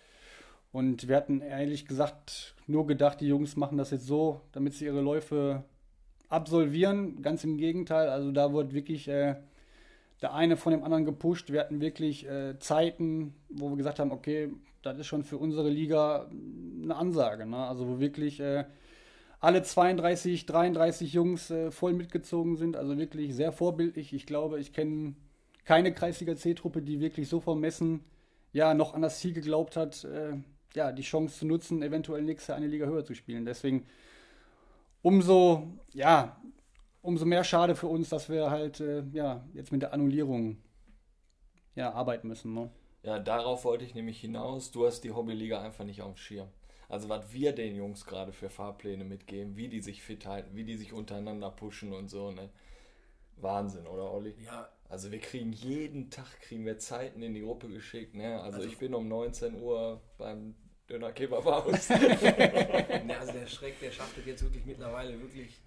[0.72, 4.86] Und wir hatten ehrlich gesagt nur gedacht, die Jungs machen das jetzt so, damit sie
[4.86, 5.64] ihre Läufe
[6.30, 7.22] absolvieren.
[7.22, 8.10] Ganz im Gegenteil.
[8.10, 9.36] Also da wird wirklich äh,
[10.22, 11.52] der eine von dem anderen gepusht.
[11.52, 15.70] Wir hatten wirklich äh, Zeiten, wo wir gesagt haben, okay, das ist schon für unsere
[15.70, 16.30] Liga
[16.84, 17.46] eine Ansage.
[17.46, 17.58] Ne?
[17.58, 18.66] Also wo wirklich äh,
[19.42, 22.78] alle 32, 33 Jungs äh, voll mitgezogen sind.
[22.78, 24.14] Also wirklich sehr vorbildlich.
[24.14, 25.16] Ich glaube, ich kenne
[25.66, 28.06] keine Kreisliga C-Truppe, die wirklich so vermessen
[28.54, 30.34] ja noch an das Ziel geglaubt hat, äh,
[30.76, 33.46] ja, die Chance zu nutzen, eventuell nächstes Jahr eine Liga höher zu spielen.
[33.46, 33.86] Deswegen
[35.02, 36.42] umso, ja,
[37.02, 40.58] umso mehr schade für uns, dass wir halt äh, ja, jetzt mit der Annullierung
[41.76, 42.54] ja, arbeiten müssen.
[42.54, 42.70] Ne?
[43.04, 44.72] Ja, darauf wollte ich nämlich hinaus.
[44.72, 46.48] Du hast die Hobbyliga einfach nicht auf dem Schirm.
[46.88, 50.66] Also was wir den Jungs gerade für Fahrpläne mitgeben, wie die sich fit halten, wie
[50.66, 52.50] die sich untereinander pushen und so, ne?
[53.38, 54.36] Wahnsinn, oder Olli?
[54.44, 54.70] Ja.
[54.92, 58.42] Also wir kriegen jeden Tag kriegen wir Zeiten in die Gruppe geschickt, ne?
[58.42, 60.54] Also, also ich bin um 19 Uhr beim
[60.90, 61.88] Döner Kebabhaus.
[61.90, 65.62] ne, also der Schreck, der schafft es jetzt wirklich mittlerweile wirklich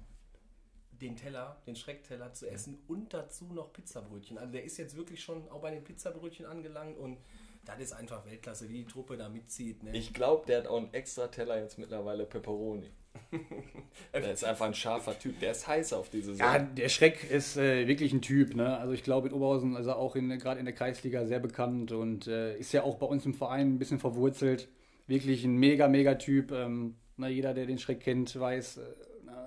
[0.90, 4.36] den Teller, den Schreckteller zu essen und dazu noch Pizzabrötchen.
[4.36, 7.16] Also der ist jetzt wirklich schon auch bei den Pizzabrötchen angelangt und
[7.64, 9.82] das ist einfach Weltklasse, wie die Truppe da mitzieht.
[9.82, 9.96] Ne?
[9.96, 12.90] Ich glaube, der hat auch einen extra Teller jetzt mittlerweile Pepperoni.
[14.12, 15.38] der ist einfach ein scharfer Typ.
[15.40, 16.58] Der ist heiß auf diese Sache.
[16.58, 18.54] Ja, der Schreck ist äh, wirklich ein Typ.
[18.54, 18.76] Ne?
[18.76, 22.26] Also ich glaube, in Oberhausen ist er auch gerade in der Kreisliga sehr bekannt und
[22.26, 24.68] äh, ist ja auch bei uns im Verein ein bisschen verwurzelt.
[25.06, 26.50] Wirklich ein mega, mega Typ.
[26.50, 28.82] Ähm, na, jeder, der den Schreck kennt, weiß, äh,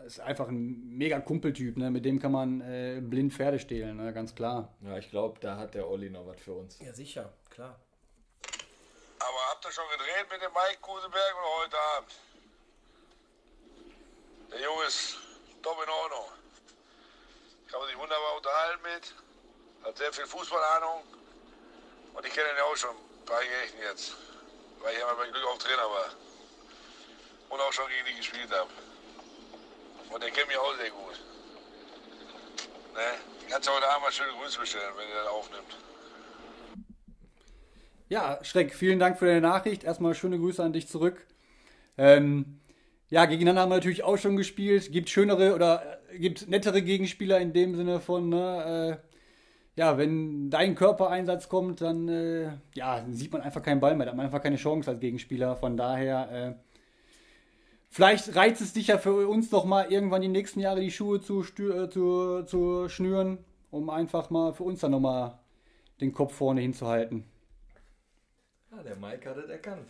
[0.06, 1.78] ist einfach ein mega Kumpeltyp.
[1.78, 1.92] Ne?
[1.92, 4.14] Mit dem kann man äh, blind Pferde stehlen, ne?
[4.14, 4.74] ganz klar.
[4.82, 6.80] Ja, ich glaube, da hat der Olli noch was für uns.
[6.80, 7.80] Ja, sicher, klar.
[9.68, 12.12] Ihr schon gedreht mit dem Mike Kusenberg oder heute Abend?
[14.50, 15.18] Der Junge ist
[15.62, 16.32] top in Ordnung.
[17.70, 19.14] Kann man sich wunderbar unterhalten mit.
[19.84, 21.04] Hat sehr viel Fußballahnung.
[22.14, 24.14] Und ich kenne ihn ja auch schon ein paar Jährchen jetzt.
[24.80, 26.12] Weil ich ja mein Glück auch Trainer war.
[27.50, 28.70] Und auch schon gegen die gespielt habe.
[30.10, 31.20] Und der kennt mich auch sehr gut.
[32.94, 33.20] Ne?
[33.50, 35.87] Kannst du heute Abend mal schöne Grüße bestellen, wenn er das aufnimmt.
[38.10, 39.84] Ja, Schreck, vielen Dank für deine Nachricht.
[39.84, 41.26] Erstmal schöne Grüße an dich zurück.
[41.98, 42.60] Ähm,
[43.10, 44.94] ja, gegeneinander haben wir natürlich auch schon gespielt.
[44.94, 49.08] Gibt schönere oder äh, gibt nettere Gegenspieler in dem Sinne von, ne, äh,
[49.78, 54.12] ja, wenn dein Körpereinsatz kommt, dann äh, ja, sieht man einfach keinen Ball mehr, da
[54.12, 55.58] hat man einfach keine Chance als Gegenspieler.
[55.58, 56.54] Von daher, äh,
[57.90, 61.20] vielleicht reizt es dich ja für uns doch mal irgendwann die nächsten Jahre die Schuhe
[61.20, 63.40] zu, äh, zu, zu schnüren,
[63.70, 65.40] um einfach mal für uns dann nochmal
[66.00, 67.26] den Kopf vorne hinzuhalten.
[68.78, 69.88] Ja, der Mike hat es erkannt.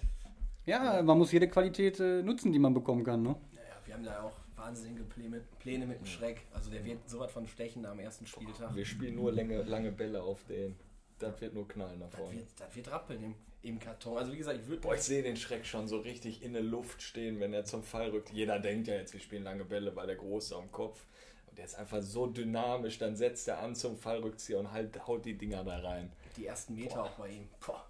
[0.65, 3.21] Ja, man muss jede Qualität äh, nutzen, die man bekommen kann.
[3.21, 3.35] Ne?
[3.53, 6.41] Naja, wir haben da auch wahnsinnige Pläne, Pläne mit dem Schreck.
[6.53, 8.73] Also der wird so was von stechen am ersten Spieltag.
[8.75, 10.75] Wir spielen nur lange, lange Bälle auf den.
[11.19, 12.35] Das wird nur knallen nach Das vorne.
[12.37, 14.17] wird, das wird rappeln im, im Karton.
[14.17, 16.61] Also wie gesagt, ich würde Boah, ich sehe den Schreck schon so richtig in der
[16.61, 18.31] Luft stehen, wenn er zum Fall rückt.
[18.31, 21.05] Jeder denkt ja jetzt, wir spielen lange Bälle, weil der Große am Kopf.
[21.49, 25.25] Und der ist einfach so dynamisch, dann setzt er an zum Fallrückzieher und halt, haut
[25.25, 26.11] die Dinger da rein.
[26.35, 27.47] die ersten Meter auch bei ihm.
[27.65, 27.83] Boah,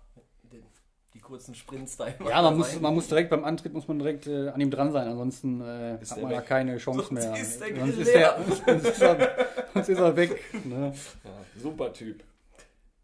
[1.17, 2.57] die kurzen Sprints da immer Ja, man rein.
[2.57, 5.61] muss, man muss direkt beim Antritt muss man direkt äh, an ihm dran sein, ansonsten
[5.61, 6.45] äh, hat man weg.
[6.45, 7.35] keine Chance Sonst mehr.
[7.35, 10.43] ist der sonst, ist der, sonst, ist er, sonst ist er weg.
[10.65, 10.93] Ne?
[11.23, 12.23] Ja, super Typ.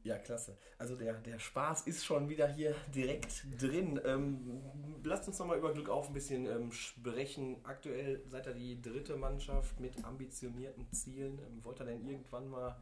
[0.04, 0.56] Ja, klasse.
[0.78, 3.99] Also der, der Spaß ist schon wieder hier direkt drin.
[4.06, 4.62] Ähm,
[5.04, 7.56] lasst uns nochmal über Glück auf ein bisschen ähm, sprechen.
[7.63, 11.39] Aktuell seid ihr die dritte Mannschaft mit ambitionierten Zielen.
[11.39, 12.76] Ähm, wollt ihr denn irgendwann mal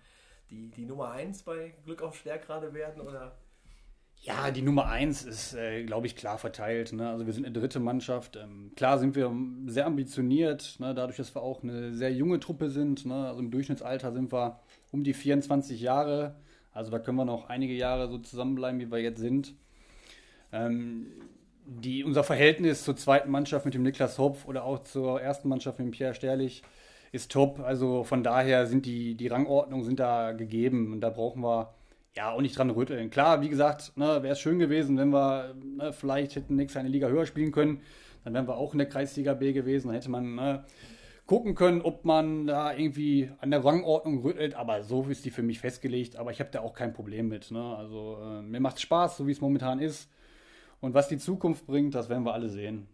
[0.50, 3.02] die, die Nummer 1 bei Glück auf Stärkrade werden?
[3.02, 3.38] Oder?
[4.24, 6.94] Ja, die Nummer eins ist, äh, glaube ich, klar verteilt.
[6.94, 7.10] Ne?
[7.10, 8.36] Also wir sind eine dritte Mannschaft.
[8.36, 10.94] Ähm, klar sind wir sehr ambitioniert, ne?
[10.94, 13.04] dadurch, dass wir auch eine sehr junge Truppe sind.
[13.08, 13.28] Ne?
[13.28, 14.60] Also im Durchschnittsalter sind wir
[14.92, 16.36] um die 24 Jahre.
[16.72, 19.56] Also da können wir noch einige Jahre so zusammenbleiben, wie wir jetzt sind.
[20.54, 21.08] Ähm,
[21.66, 25.80] die, unser Verhältnis zur zweiten Mannschaft mit dem Niklas Hopf oder auch zur ersten Mannschaft
[25.80, 26.62] mit dem Pierre Sterlich
[27.12, 27.60] ist top.
[27.60, 31.74] Also von daher sind die, die Rangordnungen sind da gegeben und da brauchen wir
[32.16, 33.10] ja auch nicht dran rütteln.
[33.10, 36.90] Klar, wie gesagt, ne, wäre es schön gewesen, wenn wir ne, vielleicht hätten nächstes eine
[36.90, 37.82] Liga höher spielen können.
[38.24, 39.88] Dann wären wir auch in der Kreisliga B gewesen.
[39.88, 40.66] Dann hätte man ne,
[41.26, 44.56] gucken können, ob man da irgendwie an der Rangordnung rüttelt.
[44.56, 46.18] Aber so ist die für mich festgelegt.
[46.18, 47.52] Aber ich habe da auch kein Problem mit.
[47.52, 47.76] Ne?
[47.76, 50.10] Also äh, mir macht Spaß, so wie es momentan ist.
[50.82, 52.88] Und was die Zukunft bringt, das werden wir alle sehen.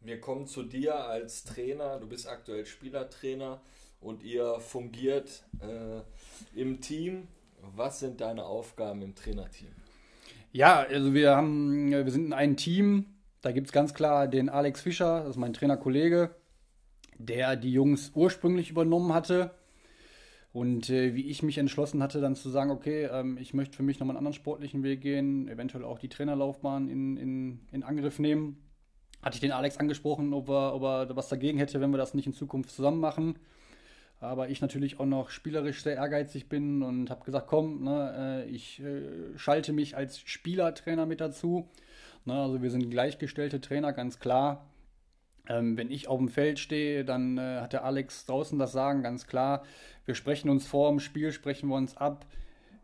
[0.00, 1.98] Wir kommen zu dir als Trainer.
[1.98, 3.60] Du bist aktuell Spielertrainer
[4.00, 6.00] und ihr fungiert äh,
[6.58, 7.28] im Team.
[7.74, 9.70] Was sind deine Aufgaben im Trainerteam?
[10.52, 13.06] Ja, also wir haben, wir sind ein Team.
[13.42, 16.34] Da gibt es ganz klar den Alex Fischer, das ist mein Trainerkollege,
[17.18, 19.52] der die Jungs ursprünglich übernommen hatte.
[20.52, 23.82] Und äh, wie ich mich entschlossen hatte, dann zu sagen, okay, ähm, ich möchte für
[23.82, 28.18] mich nochmal einen anderen sportlichen Weg gehen, eventuell auch die Trainerlaufbahn in, in, in Angriff
[28.18, 28.56] nehmen,
[29.20, 32.14] hatte ich den Alex angesprochen, ob er, ob er was dagegen hätte, wenn wir das
[32.14, 33.38] nicht in Zukunft zusammen machen.
[34.18, 38.50] Aber ich natürlich auch noch spielerisch sehr ehrgeizig bin und habe gesagt, komm, ne, äh,
[38.50, 41.68] ich äh, schalte mich als Spielertrainer mit dazu.
[42.24, 44.66] Ne, also wir sind gleichgestellte Trainer, ganz klar.
[45.48, 49.02] Ähm, wenn ich auf dem Feld stehe, dann äh, hat der Alex draußen das Sagen,
[49.02, 49.64] ganz klar.
[50.06, 52.26] Wir sprechen uns vor dem Spiel, sprechen wir uns ab.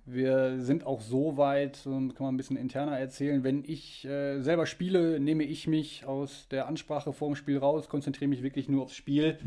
[0.04, 4.66] Wir sind auch so weit, kann man ein bisschen interner erzählen, wenn ich äh, selber
[4.66, 8.82] spiele, nehme ich mich aus der Ansprache vor dem Spiel raus, konzentriere mich wirklich nur
[8.82, 9.38] aufs Spiel.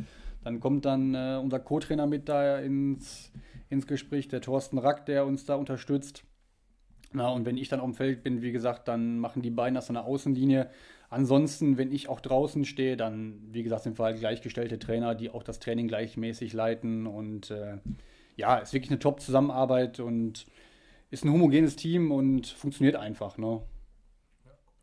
[0.45, 3.31] Dann kommt dann äh, unser Co-Trainer mit da ins,
[3.69, 6.23] ins Gespräch, der Thorsten Rack, der uns da unterstützt.
[7.13, 9.73] Na, und wenn ich dann auf dem Feld bin, wie gesagt, dann machen die beiden
[9.73, 10.69] das an der Außenlinie.
[11.09, 15.31] Ansonsten, wenn ich auch draußen stehe, dann, wie gesagt, sind wir halt gleichgestellte Trainer, die
[15.31, 17.07] auch das Training gleichmäßig leiten.
[17.07, 17.79] Und äh,
[18.35, 20.45] ja, ist wirklich eine Top-Zusammenarbeit und
[21.09, 23.39] ist ein homogenes Team und funktioniert einfach.
[23.39, 23.63] Ne?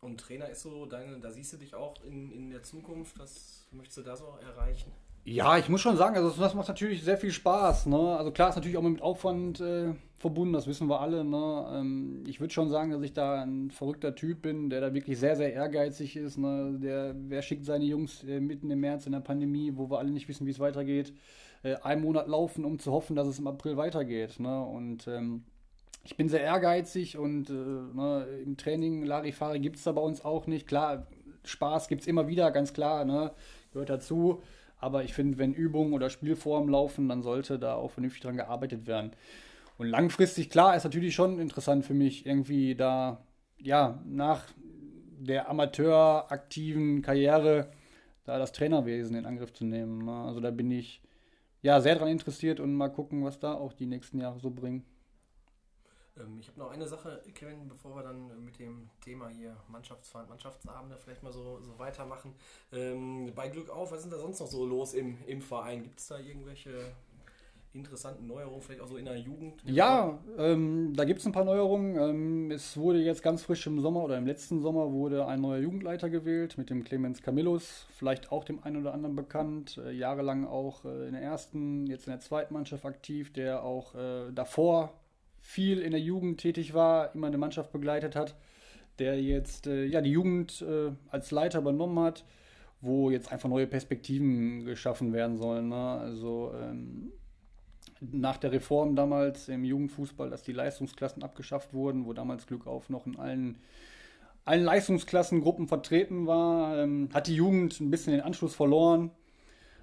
[0.00, 3.16] Und Trainer ist so, deine, da siehst du dich auch in, in der Zukunft.
[3.20, 4.90] Was möchtest du da so erreichen?
[5.24, 7.86] Ja, ich muss schon sagen, also das macht natürlich sehr viel Spaß.
[7.86, 8.16] Ne?
[8.16, 11.24] Also klar ist natürlich auch mit Aufwand äh, verbunden, das wissen wir alle.
[11.24, 11.66] Ne?
[11.72, 15.18] Ähm, ich würde schon sagen, dass ich da ein verrückter Typ bin, der da wirklich
[15.20, 16.38] sehr, sehr ehrgeizig ist.
[16.38, 16.76] Ne?
[16.82, 20.10] Der, wer schickt seine Jungs äh, mitten im März in der Pandemie, wo wir alle
[20.10, 21.12] nicht wissen, wie es weitergeht,
[21.62, 24.40] äh, einen Monat laufen, um zu hoffen, dass es im April weitergeht.
[24.40, 24.60] Ne?
[24.60, 25.44] Und ähm,
[26.02, 30.24] ich bin sehr ehrgeizig und äh, ne, im Training Larifari gibt es da bei uns
[30.24, 30.66] auch nicht.
[30.66, 31.06] Klar,
[31.44, 33.30] Spaß gibt es immer wieder, ganz klar, ne?
[33.72, 34.42] gehört dazu.
[34.82, 38.86] Aber ich finde, wenn Übungen oder Spielformen laufen, dann sollte da auch vernünftig dran gearbeitet
[38.86, 39.12] werden.
[39.78, 43.24] Und langfristig, klar, ist natürlich schon interessant für mich, irgendwie da,
[43.58, 44.44] ja, nach
[45.18, 47.70] der amateuraktiven Karriere
[48.24, 50.04] da das Trainerwesen in Angriff zu nehmen.
[50.04, 50.12] Ne?
[50.12, 51.00] Also da bin ich
[51.62, 54.84] ja sehr dran interessiert und mal gucken, was da auch die nächsten Jahre so bringen.
[56.18, 60.28] Ähm, ich habe noch eine Sache, Kevin, bevor wir dann mit dem Thema hier Mannschaftsfahrt,
[60.28, 62.34] Mannschaftsabende vielleicht mal so, so weitermachen.
[62.72, 65.82] Ähm, bei Glück auf, was ist da sonst noch so los im, im Verein?
[65.82, 66.92] Gibt es da irgendwelche
[67.74, 69.62] interessanten Neuerungen, vielleicht auch so in der Jugend?
[69.64, 71.96] Ja, ähm, da gibt es ein paar Neuerungen.
[71.96, 75.60] Ähm, es wurde jetzt ganz frisch im Sommer oder im letzten Sommer wurde ein neuer
[75.60, 80.46] Jugendleiter gewählt mit dem Clemens Camillus, vielleicht auch dem einen oder anderen bekannt, äh, jahrelang
[80.46, 84.92] auch äh, in der ersten, jetzt in der zweiten Mannschaft aktiv, der auch äh, davor
[85.42, 88.36] viel in der Jugend tätig war, immer eine Mannschaft begleitet hat,
[88.98, 92.24] der jetzt äh, ja, die Jugend äh, als Leiter übernommen hat,
[92.80, 95.68] wo jetzt einfach neue Perspektiven geschaffen werden sollen.
[95.68, 95.76] Ne?
[95.76, 97.12] Also ähm,
[98.00, 102.88] nach der Reform damals im Jugendfußball, dass die Leistungsklassen abgeschafft wurden, wo damals Glück auf
[102.88, 103.58] noch in allen,
[104.44, 109.10] allen Leistungsklassengruppen vertreten war, ähm, hat die Jugend ein bisschen den Anschluss verloren.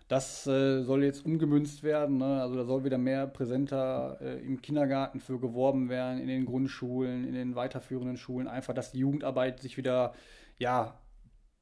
[0.09, 2.17] Das äh, soll jetzt umgemünzt werden.
[2.17, 2.41] Ne?
[2.41, 7.25] Also da soll wieder mehr präsenter äh, im Kindergarten für geworben werden, in den Grundschulen,
[7.25, 8.47] in den weiterführenden Schulen.
[8.47, 10.13] Einfach, dass die Jugendarbeit sich wieder
[10.57, 10.99] ja,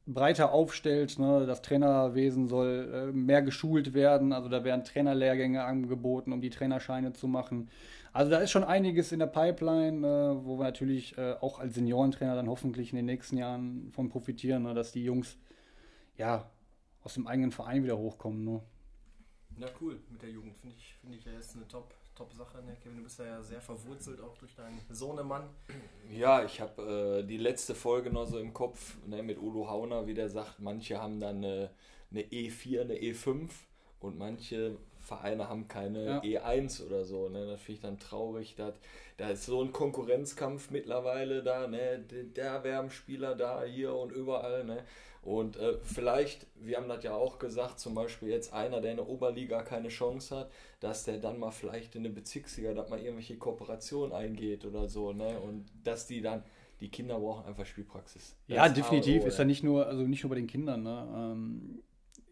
[0.06, 1.20] breiter aufstellt.
[1.20, 1.46] Ne?
[1.46, 4.32] Das Trainerwesen soll äh, mehr geschult werden.
[4.32, 7.70] Also da werden Trainerlehrgänge angeboten, um die Trainerscheine zu machen.
[8.14, 11.76] Also da ist schon einiges in der Pipeline, äh, wo wir natürlich äh, auch als
[11.76, 14.74] Seniorentrainer dann hoffentlich in den nächsten Jahren von profitieren, ne?
[14.74, 15.38] dass die Jungs
[16.16, 16.50] ja
[17.08, 18.44] aus dem eigenen Verein wieder hochkommen.
[18.44, 18.62] Ne?
[19.56, 22.62] Na cool, mit der Jugend finde ich, finde ich, ja ist eine top, top Sache.
[22.64, 22.76] Ne?
[22.84, 25.48] Kevin, du bist ja sehr verwurzelt auch durch deinen Sohnemann.
[26.12, 30.06] Ja, ich habe äh, die letzte Folge noch so im Kopf ne, mit Udo Hauner,
[30.06, 31.70] wie der sagt, manche haben dann eine,
[32.12, 33.52] eine E4, eine E5
[34.02, 36.42] und manche Vereine haben keine ja.
[36.44, 37.30] E1 oder so.
[37.30, 37.46] Ne?
[37.46, 38.56] Das finde ich dann traurig.
[38.58, 38.74] Da,
[39.16, 41.68] da ist so ein Konkurrenzkampf mittlerweile da.
[41.68, 42.00] Ne?
[42.36, 44.66] Der Wärmspieler da, hier und überall.
[44.66, 44.84] Ne?
[45.22, 48.98] Und äh, vielleicht, wir haben das ja auch gesagt, zum Beispiel jetzt einer, der in
[48.98, 53.00] der Oberliga keine Chance hat, dass der dann mal vielleicht in eine Bezirksliga, dass mal
[53.00, 55.40] irgendwelche Kooperationen eingeht oder so, ne?
[55.40, 56.44] Und dass die dann,
[56.80, 58.36] die Kinder brauchen einfach Spielpraxis.
[58.48, 59.26] Das ja, definitiv.
[59.26, 61.08] ist ja nicht nur, also nicht nur bei den Kindern, ne?
[61.16, 61.84] Ähm,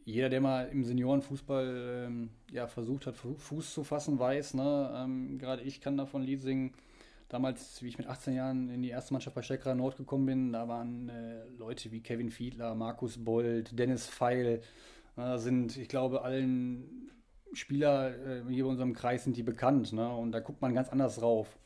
[0.06, 4.93] jeder, der mal im Seniorenfußball ähm, ja, versucht hat, Fuß zu fassen, weiß, ne?
[4.95, 6.74] Ähm, gerade ich kann davon Lied singen
[7.29, 10.53] damals, wie ich mit 18 Jahren in die erste Mannschaft bei Steckerer Nord gekommen bin,
[10.53, 14.61] da waren äh, Leute wie Kevin Fiedler, Markus Bold, Dennis Feil,
[15.17, 17.11] äh, sind, ich glaube, allen
[17.53, 19.93] Spieler äh, hier bei unserem Kreis sind die bekannt.
[19.93, 20.07] Ne?
[20.07, 21.57] Und da guckt man ganz anders drauf.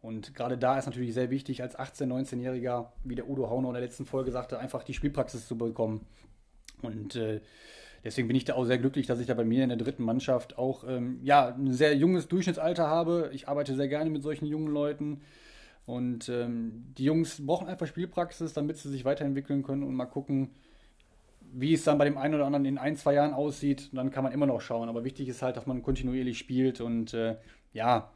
[0.00, 3.74] Und gerade da ist natürlich sehr wichtig, als 18-, 19-Jähriger, wie der Udo Hauner in
[3.74, 6.06] der letzten Folge sagte, einfach die Spielpraxis zu bekommen.
[6.82, 7.40] Und äh,
[8.08, 10.02] deswegen bin ich da auch sehr glücklich, dass ich da bei mir in der dritten
[10.02, 13.30] Mannschaft auch ähm, ja, ein sehr junges Durchschnittsalter habe.
[13.34, 15.20] Ich arbeite sehr gerne mit solchen jungen Leuten.
[15.84, 20.50] Und ähm, die Jungs brauchen einfach Spielpraxis, damit sie sich weiterentwickeln können und mal gucken,
[21.52, 23.90] wie es dann bei dem einen oder anderen in ein, zwei Jahren aussieht.
[23.92, 24.88] Dann kann man immer noch schauen.
[24.88, 27.36] Aber wichtig ist halt, dass man kontinuierlich spielt und äh,
[27.74, 28.10] ja,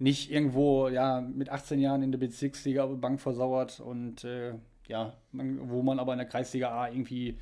[0.00, 4.54] nicht irgendwo ja, mit 18 Jahren in der Bezirksliga Bank versauert und äh,
[4.88, 7.38] ja, man, wo man aber in der Kreisliga A irgendwie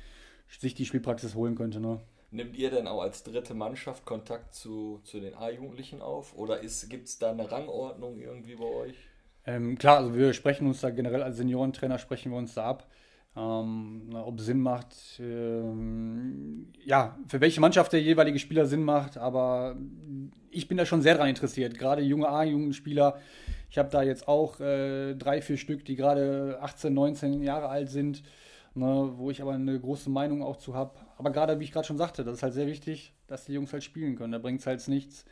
[0.59, 1.79] sich die Spielpraxis holen könnte.
[1.79, 1.99] Ne?
[2.31, 6.37] Nimmt ihr denn auch als dritte Mannschaft Kontakt zu, zu den A-Jugendlichen auf?
[6.37, 6.59] Oder
[6.89, 8.95] gibt es da eine Rangordnung irgendwie bei euch?
[9.45, 12.87] Ähm, klar, also wir sprechen uns da generell als Seniorentrainer, sprechen wir uns da ab.
[13.35, 19.77] Ähm, ob Sinn macht, ähm, ja, für welche Mannschaft der jeweilige Spieler Sinn macht, aber
[20.51, 21.77] ich bin da schon sehr daran interessiert.
[21.77, 23.19] Gerade junge A-Jugendspieler,
[23.69, 27.89] ich habe da jetzt auch äh, drei, vier Stück, die gerade 18, 19 Jahre alt
[27.89, 28.21] sind
[28.73, 30.99] ne, wo ich aber eine große Meinung auch zu habe.
[31.17, 33.73] Aber gerade, wie ich gerade schon sagte, das ist halt sehr wichtig, dass die Jungs
[33.73, 34.31] halt spielen können.
[34.31, 35.25] Da bringt es halt nichts,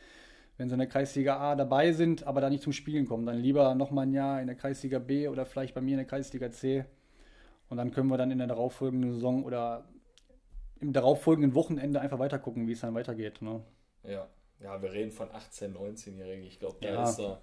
[0.56, 3.26] wenn sie in der Kreisliga A dabei sind, aber da nicht zum Spielen kommen.
[3.26, 6.06] Dann lieber nochmal ein Jahr in der Kreisliga B oder vielleicht bei mir in der
[6.06, 6.84] Kreisliga C.
[7.68, 9.84] Und dann können wir dann in der darauffolgenden Saison oder
[10.80, 13.42] im darauffolgenden Wochenende einfach weiter gucken, wie es dann weitergeht.
[13.42, 13.62] Ne?
[14.02, 14.28] Ja.
[14.60, 16.44] Ja, wir reden von 18-, 19-Jährigen.
[16.44, 17.08] Ich glaube, da ja.
[17.08, 17.40] ist er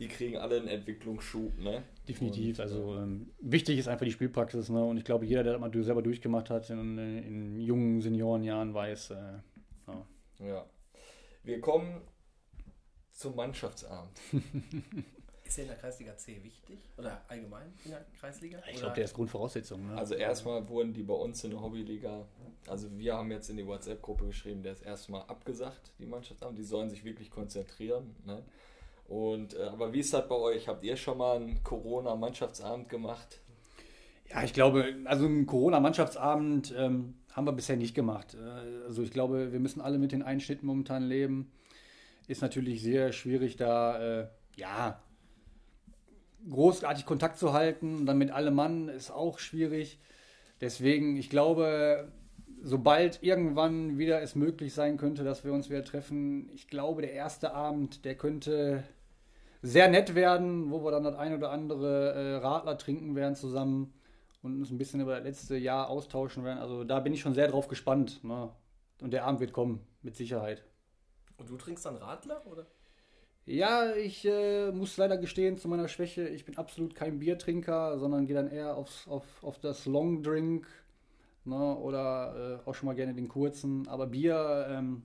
[0.00, 1.84] die kriegen alle einen Entwicklungsschub, ne?
[2.08, 2.58] Definitiv.
[2.58, 4.82] Und, also ähm, wichtig ist einfach die Spielpraxis, ne?
[4.82, 9.10] Und ich glaube, jeder, der das mal selber durchgemacht hat in, in jungen Seniorenjahren, weiß.
[9.10, 9.14] Äh,
[9.86, 10.06] ja.
[10.38, 10.66] ja.
[11.44, 12.00] Wir kommen
[13.12, 14.18] zum Mannschaftsabend.
[15.44, 16.78] Ist der in der Kreisliga C wichtig?
[16.96, 18.62] Oder allgemein in der Kreisliga?
[18.70, 19.84] Ich glaube, der ist Grundvoraussetzung.
[19.84, 19.98] Ne?
[19.98, 22.24] Also erstmal wurden die bei uns in der Hobbyliga,
[22.66, 26.58] also wir haben jetzt in die WhatsApp-Gruppe geschrieben, der ist erstmal abgesagt, die Mannschaftsabend.
[26.58, 28.14] Die sollen sich wirklich konzentrieren.
[28.24, 28.42] Ne?
[29.08, 30.68] Und, äh, aber wie ist das bei euch?
[30.68, 33.40] Habt ihr schon mal einen Corona-Mannschaftsabend gemacht?
[34.30, 38.34] Ja, ich glaube, also einen Corona-Mannschaftsabend ähm, haben wir bisher nicht gemacht.
[38.34, 41.50] Äh, also ich glaube, wir müssen alle mit den Einschnitten momentan leben.
[42.28, 45.02] Ist natürlich sehr schwierig, da äh, ja
[46.48, 48.06] großartig Kontakt zu halten.
[48.06, 49.98] Dann mit allem Mann ist auch schwierig.
[50.60, 52.12] Deswegen, ich glaube,
[52.62, 57.12] sobald irgendwann wieder es möglich sein könnte, dass wir uns wieder treffen, ich glaube, der
[57.12, 58.84] erste Abend, der könnte
[59.62, 63.92] sehr nett werden, wo wir dann das ein oder andere äh, Radler trinken werden zusammen
[64.42, 66.58] und uns ein bisschen über das letzte Jahr austauschen werden.
[66.58, 68.24] Also da bin ich schon sehr drauf gespannt.
[68.24, 68.50] Ne?
[69.00, 70.64] Und der Abend wird kommen, mit Sicherheit.
[71.36, 72.66] Und du trinkst dann Radler, oder?
[73.46, 78.26] Ja, ich äh, muss leider gestehen zu meiner Schwäche, ich bin absolut kein Biertrinker, sondern
[78.26, 80.66] gehe dann eher aufs, auf, auf das Long Drink
[81.44, 83.88] ne, oder äh, auch schon mal gerne den kurzen.
[83.88, 85.02] Aber Bier, ähm,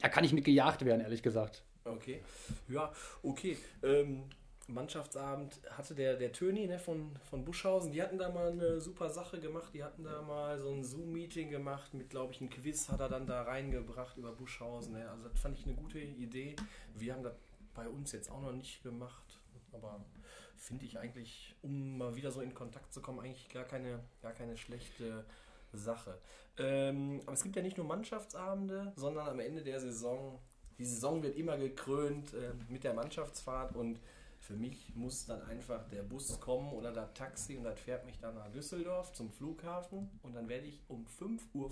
[0.00, 1.62] da kann ich mit gejagt werden, ehrlich gesagt.
[1.84, 2.22] Okay,
[2.68, 3.56] ja, okay.
[3.82, 4.24] Ähm,
[4.68, 9.10] Mannschaftsabend hatte der, der Töni ne, von, von Buschhausen, die hatten da mal eine super
[9.10, 9.74] Sache gemacht.
[9.74, 13.08] Die hatten da mal so ein Zoom-Meeting gemacht mit, glaube ich, einem Quiz hat er
[13.08, 14.94] dann da reingebracht über Buschhausen.
[14.94, 15.08] Ne?
[15.10, 16.56] Also das fand ich eine gute Idee.
[16.94, 17.34] Wir haben das
[17.74, 19.40] bei uns jetzt auch noch nicht gemacht,
[19.72, 20.04] aber
[20.62, 24.32] finde ich eigentlich, um mal wieder so in Kontakt zu kommen, eigentlich gar keine, gar
[24.32, 25.24] keine schlechte
[25.72, 26.18] Sache.
[26.56, 30.38] Ähm, aber es gibt ja nicht nur Mannschaftsabende, sondern am Ende der Saison,
[30.78, 33.98] die Saison wird immer gekrönt äh, mit der Mannschaftsfahrt und
[34.38, 38.18] für mich muss dann einfach der Bus kommen oder das Taxi und das fährt mich
[38.18, 41.70] dann nach Düsseldorf zum Flughafen und dann werde ich um 5.50 Uhr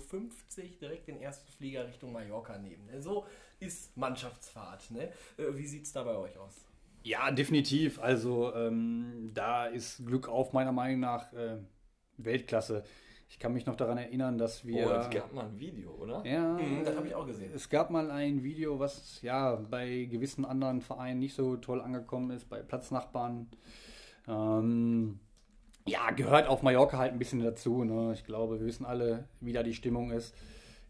[0.81, 2.85] direkt den ersten Flieger Richtung Mallorca nehmen.
[2.87, 3.01] Ne?
[3.01, 3.25] So
[3.59, 4.91] ist Mannschaftsfahrt.
[4.91, 5.11] Ne?
[5.37, 6.70] Äh, wie sieht es da bei euch aus?
[7.03, 7.99] Ja, definitiv.
[7.99, 11.57] Also ähm, da ist Glück auf meiner Meinung nach äh,
[12.17, 12.83] Weltklasse.
[13.29, 14.87] Ich kann mich noch daran erinnern, dass wir.
[14.87, 16.21] Oh, es gab mal ein Video, oder?
[16.25, 17.51] Ja, Mhm, das habe ich auch gesehen.
[17.55, 22.29] es gab mal ein Video, was ja bei gewissen anderen Vereinen nicht so toll angekommen
[22.31, 23.47] ist, bei Platznachbarn.
[24.27, 25.19] Ähm,
[25.87, 27.83] ja, gehört auf Mallorca halt ein bisschen dazu.
[27.83, 28.11] Ne?
[28.13, 30.35] Ich glaube, wir wissen alle, wie da die Stimmung ist.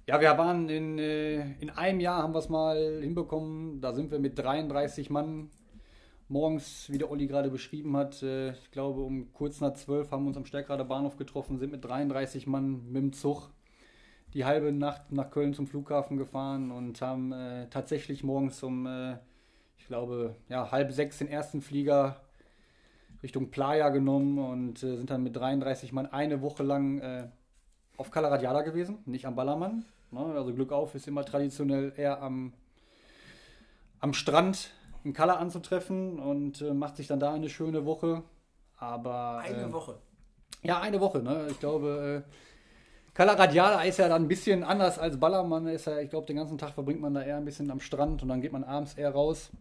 [0.07, 3.79] Ja, wir waren in, äh, in einem Jahr, haben wir es mal hinbekommen.
[3.81, 5.51] Da sind wir mit 33 Mann
[6.31, 10.23] morgens, wie der Olli gerade beschrieben hat, äh, ich glaube um kurz nach 12 haben
[10.23, 13.49] wir uns am Stärkrader Bahnhof getroffen, sind mit 33 Mann mit dem Zug
[14.33, 19.17] die halbe Nacht nach Köln zum Flughafen gefahren und haben äh, tatsächlich morgens um, äh,
[19.77, 22.21] ich glaube, ja, halb sechs den ersten Flieger
[23.21, 27.27] Richtung Playa genommen und äh, sind dann mit 33 Mann eine Woche lang äh,
[27.97, 29.83] auf Cala Radiada gewesen, nicht am Ballermann.
[30.11, 30.19] Ne?
[30.19, 32.53] Also Glück auf ist immer traditionell eher am,
[33.99, 34.71] am Strand
[35.03, 38.23] in Cala anzutreffen und äh, macht sich dann da eine schöne Woche.
[38.77, 39.95] Aber Eine äh, Woche.
[40.63, 41.47] ja, eine Woche, ne?
[41.49, 42.31] Ich glaube, äh,
[43.13, 45.67] Cala Radiada ist ja dann ein bisschen anders als Ballermann.
[45.67, 48.23] Ist ja, ich glaube, den ganzen Tag verbringt man da eher ein bisschen am Strand
[48.23, 49.51] und dann geht man abends eher raus.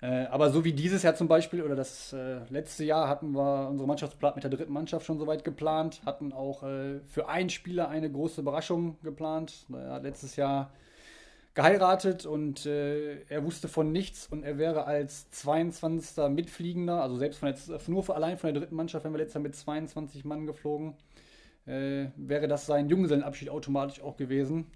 [0.00, 3.68] Äh, aber so wie dieses Jahr zum Beispiel oder das äh, letzte Jahr hatten wir
[3.68, 7.88] unsere Mannschaftsplan mit der dritten Mannschaft schon soweit geplant, hatten auch äh, für einen Spieler
[7.88, 9.66] eine große Überraschung geplant.
[9.72, 10.72] Hat letztes Jahr
[11.54, 16.28] geheiratet und äh, er wusste von nichts und er wäre als 22.
[16.30, 19.34] Mitfliegender, also selbst von der, nur für, allein von der dritten Mannschaft, wenn wir letztes
[19.34, 20.94] Jahr mit 22 Mann geflogen,
[21.66, 24.66] äh, wäre das sein Junggesellenabschied automatisch auch gewesen.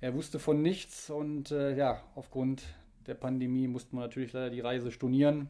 [0.00, 2.62] Er wusste von nichts und äh, ja, aufgrund
[3.06, 5.48] der Pandemie mussten wir natürlich leider die Reise stornieren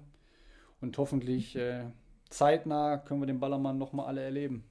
[0.81, 1.85] und hoffentlich äh,
[2.31, 4.65] zeitnah können wir den Ballermann nochmal alle erleben.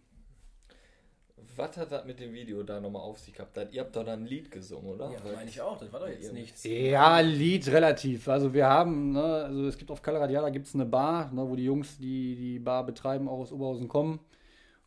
[1.55, 3.57] Was hat das mit dem Video da nochmal auf sich gehabt?
[3.71, 5.11] Ihr habt doch da ein Lied gesungen, oder?
[5.11, 5.77] Ja, meine ich auch.
[5.77, 6.33] Das war doch jetzt Ja.
[6.33, 6.63] nichts.
[6.63, 8.27] Ja, Lied relativ.
[8.27, 11.49] Also wir haben, ne, also es gibt auf Cala Radiada gibt es eine Bar, ne,
[11.49, 14.19] wo die Jungs, die die Bar betreiben, auch aus Oberhausen kommen.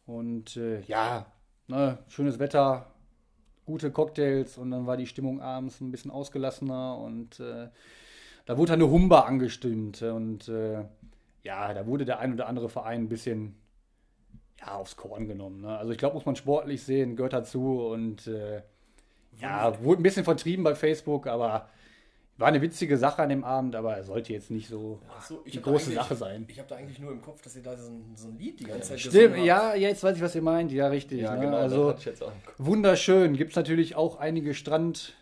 [0.07, 1.27] Und äh, ja,
[1.67, 2.87] ne, schönes Wetter,
[3.67, 7.69] gute Cocktails und dann war die Stimmung abends ein bisschen ausgelassener und äh,
[8.47, 10.85] da wurde eine Humba angestimmt und äh,
[11.45, 13.55] ja, da wurde der ein oder andere Verein ein bisschen
[14.61, 15.63] ja, aufs Korn genommen.
[15.63, 15.77] Ne?
[15.77, 18.63] Also ich glaube, muss man sportlich sehen, gehört dazu und äh,
[19.41, 21.69] ja, wurde ein bisschen vertrieben bei Facebook, aber
[22.37, 25.93] war eine witzige Sache an dem Abend, aber sollte jetzt nicht so so, die große
[25.93, 26.47] Sache sein.
[26.49, 28.61] Ich habe da eigentlich nur im Kopf, dass ihr da so ein, so ein Lied
[28.61, 30.73] die ganze Zeit Stimmt, ja, jetzt weiß ich, was ihr meint.
[30.73, 31.21] Ja, richtig.
[31.21, 31.43] Ja, ne?
[31.43, 31.95] genau, also
[32.57, 33.37] wunderschön.
[33.37, 35.15] Gibt es natürlich auch einige Strand,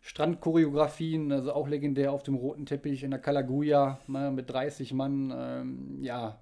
[0.00, 5.34] Strandchoreografien, also auch legendär auf dem roten Teppich in der Kalaguya ne, mit 30 Mann.
[5.36, 6.40] Ähm, ja,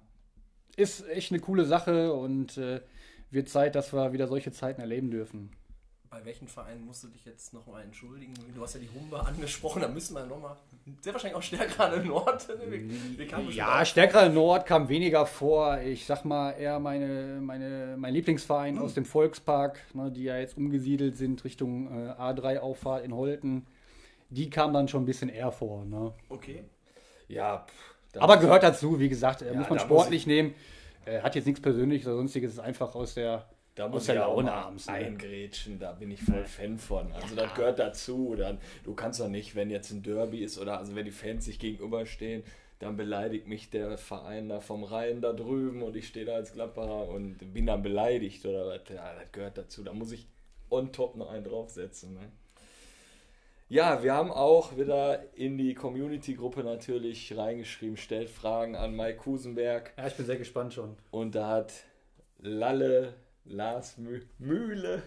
[0.77, 2.79] ist echt eine coole Sache und äh,
[3.29, 5.51] wird Zeit, dass wir wieder solche Zeiten erleben dürfen.
[6.09, 8.33] Bei welchen Vereinen musst du dich jetzt nochmal entschuldigen?
[8.55, 10.55] Du hast ja die Humba angesprochen, da müssen wir nochmal.
[11.01, 12.47] Sehr wahrscheinlich auch stärker an Nord.
[12.47, 15.79] Wir, wir Ja, Stärkerer Nord kam weniger vor.
[15.81, 20.55] Ich sag mal eher meine, meine, mein Lieblingsverein aus dem Volkspark, ne, die ja jetzt
[20.55, 23.67] umgesiedelt sind Richtung äh, A3-Auffahrt in Holten.
[24.29, 25.83] Die kam dann schon ein bisschen eher vor.
[25.83, 26.13] Ne?
[26.29, 26.63] Okay.
[27.27, 30.53] Ja, pff, Aber muss- gehört dazu, wie gesagt, äh, Ja, muss man sportlich nehmen.
[31.05, 34.27] Äh, hat jetzt nichts Persönliches oder sonstiges, ist einfach aus der, Da muss ich auch
[34.35, 34.87] Laune mal abends.
[34.87, 34.93] Ne?
[34.93, 37.11] eingrätschen, da bin ich voll Fan von.
[37.13, 38.35] Also das gehört dazu.
[38.37, 41.45] Dann, du kannst doch nicht, wenn jetzt ein Derby ist oder also wenn die Fans
[41.45, 42.43] sich gegenüberstehen,
[42.79, 46.53] dann beleidigt mich der Verein da vom Rhein da drüben und ich stehe da als
[46.53, 48.81] Gladbacher und bin dann beleidigt oder was.
[48.93, 49.83] Ja, das gehört dazu.
[49.83, 50.27] Da muss ich
[50.69, 52.13] on top noch einen draufsetzen.
[52.15, 52.31] Ne?
[53.69, 59.93] Ja, wir haben auch wieder in die Community-Gruppe natürlich reingeschrieben, stellt Fragen an Mike Kusenberg.
[59.97, 60.95] Ja, ich bin sehr gespannt schon.
[61.11, 61.73] Und da hat
[62.39, 65.03] Lalle, Lars Mü Mühle,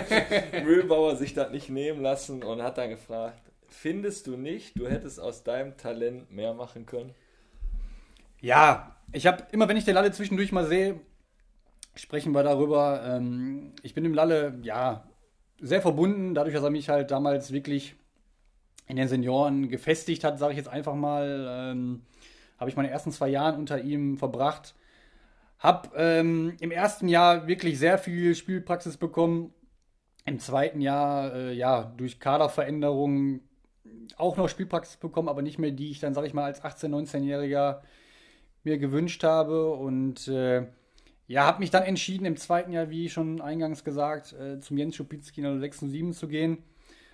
[0.64, 5.20] Mühlbauer sich das nicht nehmen lassen und hat dann gefragt, findest du nicht, du hättest
[5.20, 7.14] aus deinem Talent mehr machen können?
[8.40, 10.98] Ja, ich habe immer, wenn ich den Lalle zwischendurch mal sehe,
[11.94, 13.02] sprechen wir darüber.
[13.04, 15.06] Ähm, ich bin dem Lalle ja
[15.60, 17.96] sehr verbunden, dadurch, dass er mich halt damals wirklich
[18.86, 21.46] in den Senioren gefestigt hat, sage ich jetzt einfach mal.
[21.48, 22.02] Ähm,
[22.58, 24.74] habe ich meine ersten zwei Jahre unter ihm verbracht.
[25.58, 29.52] Habe ähm, im ersten Jahr wirklich sehr viel Spielpraxis bekommen.
[30.24, 33.40] Im zweiten Jahr, äh, ja, durch Kaderveränderungen
[34.16, 36.88] auch noch Spielpraxis bekommen, aber nicht mehr die ich dann, sage ich mal, als 18-,
[36.88, 37.80] 19-Jähriger
[38.64, 39.70] mir gewünscht habe.
[39.70, 40.66] Und äh,
[41.28, 44.96] ja, habe mich dann entschieden, im zweiten Jahr, wie schon eingangs gesagt, äh, zum Jens
[44.96, 46.58] Schupitzki in der 6 und 7 zu gehen.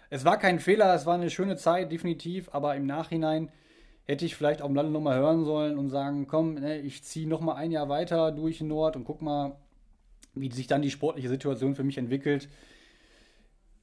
[0.09, 3.51] Es war kein Fehler, es war eine schöne Zeit, definitiv, aber im Nachhinein
[4.05, 7.57] hätte ich vielleicht auch Lande nochmal hören sollen und sagen, komm, ne, ich ziehe nochmal
[7.57, 9.57] ein Jahr weiter durch den Nord und guck mal,
[10.35, 12.49] wie sich dann die sportliche Situation für mich entwickelt.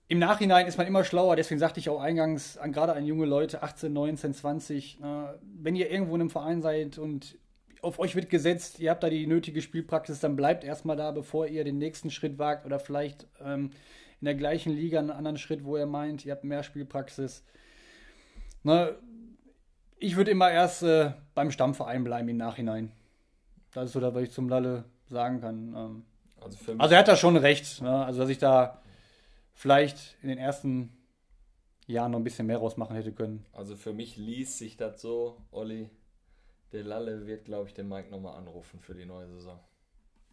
[0.08, 3.26] Im Nachhinein ist man immer schlauer, deswegen sagte ich auch eingangs, an, gerade an junge
[3.26, 5.04] Leute, 18, 19, 20, äh,
[5.62, 7.38] wenn ihr irgendwo in einem Verein seid und
[7.82, 11.48] auf euch wird gesetzt, ihr habt da die nötige Spielpraxis, dann bleibt erstmal da, bevor
[11.48, 13.72] ihr den nächsten Schritt wagt oder vielleicht ähm,
[14.20, 17.44] in der gleichen Liga einen anderen Schritt, wo ihr meint, ihr habt mehr Spielpraxis.
[18.64, 18.96] Ne,
[19.98, 22.92] ich würde immer erst äh, beim Stammverein bleiben im Nachhinein.
[23.74, 25.76] Das ist so das, was ich zum Lalle sagen kann.
[25.76, 26.06] Ähm,
[26.40, 27.82] also, also, er hat da schon recht.
[27.82, 28.06] Ne?
[28.06, 28.82] Also, dass ich da
[29.54, 30.92] vielleicht in den ersten
[31.88, 33.46] Jahren noch ein bisschen mehr rausmachen hätte können.
[33.54, 35.90] Also für mich liest sich das so, Olli,
[36.72, 39.60] der Lalle wird, glaube ich, den Mike nochmal anrufen für die neue Saison.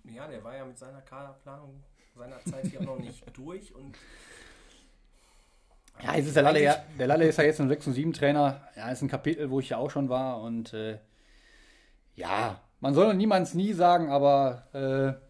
[0.04, 1.82] Ja, der war ja mit seiner Kaderplanung
[2.18, 3.96] seiner Zeit hier noch nicht durch und
[6.02, 8.12] ja, jetzt ist der Lalle, ja, der Lalle ist ja jetzt ein 6 und 7
[8.12, 8.60] Trainer.
[8.76, 10.40] Ja, ist ein Kapitel, wo ich ja auch schon war.
[10.40, 10.98] Und äh,
[12.14, 15.27] ja, man soll niemals nie sagen, aber äh,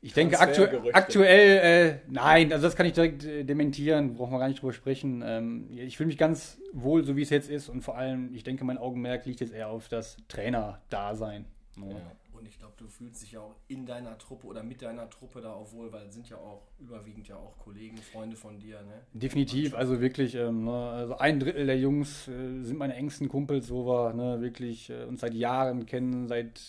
[0.00, 4.38] ich denke aktu aktuell, äh, nein, also das kann ich direkt äh, dementieren, brauchen wir
[4.38, 5.22] gar nicht drüber sprechen.
[5.24, 7.68] Ähm, ich fühle mich ganz wohl, so wie es jetzt ist.
[7.68, 11.46] Und vor allem, ich denke, mein Augenmerk liegt jetzt eher auf das Trainer-Dasein.
[11.76, 11.96] Ja.
[12.32, 15.40] Und ich glaube, du fühlst dich ja auch in deiner Truppe oder mit deiner Truppe
[15.40, 18.80] da auch wohl, weil es sind ja auch überwiegend ja auch Kollegen, Freunde von dir.
[18.82, 19.02] Ne?
[19.12, 23.70] Definitiv, also wirklich, ähm, ne, also ein Drittel der Jungs äh, sind meine engsten Kumpels,
[23.70, 26.60] wo wir ne, wirklich äh, uns seit Jahren kennen, seit,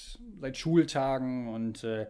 [0.41, 2.07] seit Schultagen und äh,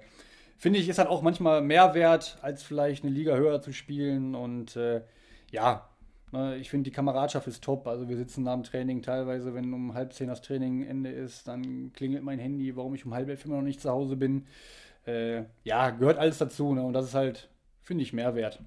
[0.60, 4.36] finde ich, ist halt auch manchmal mehr wert, als vielleicht eine Liga höher zu spielen
[4.36, 5.01] und äh,
[5.49, 5.89] ja,
[6.32, 7.88] Ne, ich finde, die Kameradschaft ist top.
[7.88, 11.47] Also wir sitzen nach dem Training teilweise, wenn um halb zehn das Training Ende ist,
[11.47, 14.45] dann klingelt mein Handy, warum ich um halb elf immer noch nicht zu Hause bin.
[15.07, 16.74] Äh, ja, gehört alles dazu.
[16.76, 16.84] Ne?
[16.84, 17.49] Und das ist halt,
[17.82, 18.62] finde ich, Mehrwert.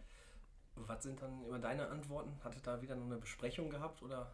[0.75, 2.33] Was sind dann immer deine Antworten?
[2.43, 4.27] Hattet da wieder noch eine Besprechung gehabt oder?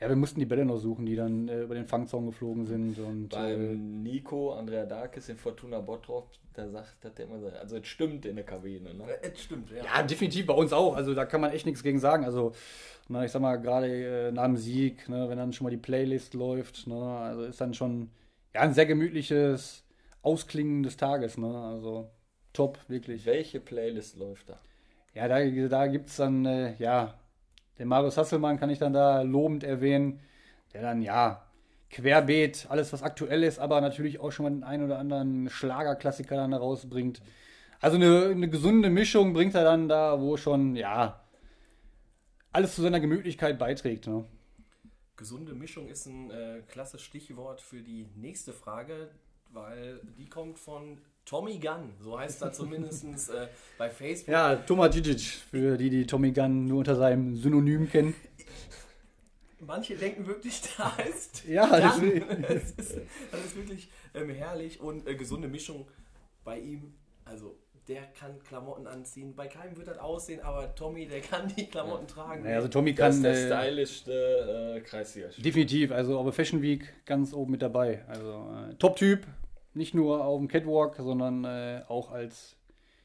[0.00, 2.98] Ja, wir mussten die Bälle noch suchen, die dann äh, über den Fangzaun geflogen sind.
[3.00, 7.48] Und, Beim äh, Nico, Andrea Darkes in Fortuna Bottrop, da sagt hat der immer so,
[7.48, 8.94] also es stimmt in der Kabine.
[8.94, 9.04] Ne?
[9.22, 9.84] Es stimmt, ja.
[9.84, 10.94] Ja, definitiv bei uns auch.
[10.94, 12.24] Also da kann man echt nichts gegen sagen.
[12.24, 12.52] Also,
[13.08, 13.88] na, ich sag mal, gerade
[14.28, 17.60] äh, nach dem Sieg, ne, wenn dann schon mal die Playlist läuft, ne, also ist
[17.60, 18.10] dann schon
[18.54, 19.84] ja, ein sehr gemütliches
[20.22, 21.38] Ausklingen des Tages.
[21.38, 21.52] Ne?
[21.52, 22.08] Also
[22.52, 23.26] top, wirklich.
[23.26, 24.60] Welche Playlist läuft da?
[25.14, 27.18] Ja, da, da gibt es dann, äh, ja,
[27.78, 30.20] den Marius Hasselmann kann ich dann da lobend erwähnen,
[30.72, 31.44] der dann, ja,
[31.90, 36.36] querbeet, alles was aktuell ist, aber natürlich auch schon mal den einen oder anderen Schlagerklassiker
[36.36, 37.22] dann rausbringt.
[37.80, 41.20] Also eine, eine gesunde Mischung bringt er dann da, wo schon, ja,
[42.52, 44.06] alles zu seiner Gemütlichkeit beiträgt.
[44.06, 44.24] Ne?
[45.16, 49.10] Gesunde Mischung ist ein äh, klasse Stichwort für die nächste Frage,
[49.50, 50.98] weil die kommt von
[51.28, 54.32] Tommy Gunn, so heißt er zumindest äh, bei Facebook.
[54.32, 55.20] Ja, Thomas Djidzic,
[55.50, 58.14] für die, die Tommy Gunn nur unter seinem Synonym kennen.
[59.60, 62.96] Manche denken wirklich, da heißt ja, das, ist,
[63.30, 65.86] das ist wirklich ähm, herrlich und äh, gesunde Mischung
[66.44, 66.94] bei ihm.
[67.26, 67.58] Also
[67.88, 69.34] der kann Klamotten anziehen.
[69.36, 72.14] Bei keinem wird das aussehen, aber Tommy, der kann die Klamotten ja.
[72.14, 72.46] tragen.
[72.46, 73.22] Ja, also Tommy kann.
[73.22, 75.28] Das ist der äh, stylischste äh, Kreisliga.
[75.36, 78.02] Definitiv, also auf der Fashion Week ganz oben mit dabei.
[78.08, 79.26] Also äh, Top-Typ,
[79.74, 82.56] nicht nur auf dem Catwalk, sondern äh, auch als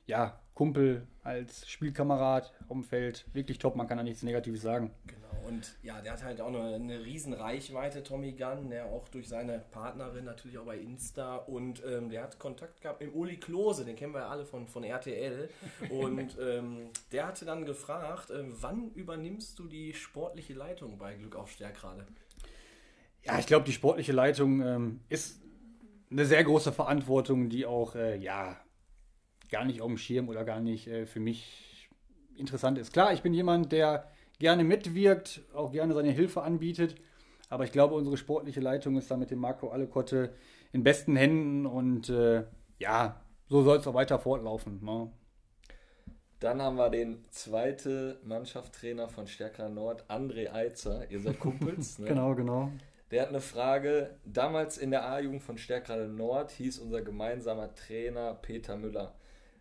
[0.05, 3.26] ja, Kumpel, als Spielkamerad auf dem Feld.
[3.34, 4.91] Wirklich top, man kann da nichts Negatives sagen.
[5.07, 5.47] Genau.
[5.47, 9.28] Und ja, der hat halt auch eine, eine riesen Reichweite, Tommy Gunn, der auch durch
[9.28, 13.84] seine Partnerin natürlich auch bei Insta und ähm, der hat Kontakt gehabt mit Uli Klose,
[13.84, 15.49] den kennen wir ja alle von, von RTL.
[15.89, 21.36] Und ähm, der hatte dann gefragt, äh, wann übernimmst du die sportliche Leitung bei Glück
[21.36, 22.05] auf Stärk gerade?
[23.24, 25.43] Ja, ich glaube, die sportliche Leitung ähm, ist
[26.12, 28.58] eine sehr große Verantwortung, die auch, äh, ja,
[29.49, 31.89] gar nicht auf dem Schirm oder gar nicht äh, für mich
[32.36, 32.91] interessant ist.
[32.93, 34.08] Klar, ich bin jemand, der
[34.39, 36.95] gerne mitwirkt, auch gerne seine Hilfe anbietet.
[37.49, 40.34] Aber ich glaube, unsere sportliche Leitung ist da mit dem Marco Allekotte
[40.72, 42.45] in besten Händen und äh,
[42.80, 44.84] ja, so soll es auch weiter fortlaufen.
[44.84, 45.12] Ne?
[46.39, 51.10] Dann haben wir den zweiten Mannschaftstrainer von Stärker Nord, André Eizer.
[51.12, 51.99] Ihr seid Kumpels.
[51.99, 52.08] ne?
[52.08, 52.72] Genau, genau.
[53.14, 54.09] Der hat eine Frage.
[54.26, 59.14] Damals in der A-Jugend von Stärkrade Nord hieß unser gemeinsamer Trainer Peter Müller.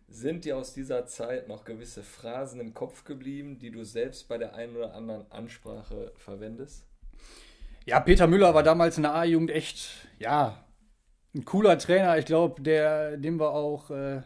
[0.07, 4.39] Sind dir aus dieser Zeit noch gewisse Phrasen im Kopf geblieben, die du selbst bei
[4.39, 6.87] der einen oder anderen Ansprache verwendest?
[7.85, 10.65] Ja, Peter Müller war damals in der A-Jugend echt, ja,
[11.35, 12.17] ein cooler Trainer.
[12.17, 14.23] Ich glaube, dem wir auch äh,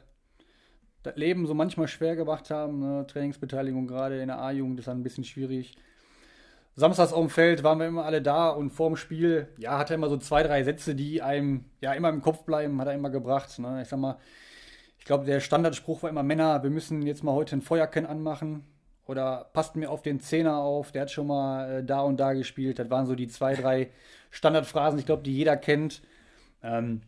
[1.04, 2.80] das Leben so manchmal schwer gemacht haben.
[2.80, 3.06] Ne?
[3.06, 5.76] Trainingsbeteiligung gerade in der A-Jugend ist dann ein bisschen schwierig.
[6.80, 9.96] Samstags auf dem Feld waren wir immer alle da und vorm Spiel, ja, hat er
[9.96, 13.10] immer so zwei, drei Sätze, die einem ja immer im Kopf bleiben, hat er immer
[13.10, 13.58] gebracht.
[13.58, 13.82] Ne?
[13.82, 14.20] Ich sag mal,
[15.00, 18.64] ich glaube, der Standardspruch war immer Männer, wir müssen jetzt mal heute ein Feuerken anmachen.
[19.08, 22.34] Oder passt mir auf den Zehner auf, der hat schon mal äh, da und da
[22.34, 22.78] gespielt.
[22.78, 23.90] Das waren so die zwei, drei
[24.30, 26.04] Standardphrasen, ich glaube, die jeder kennt.
[26.62, 27.02] Ähm,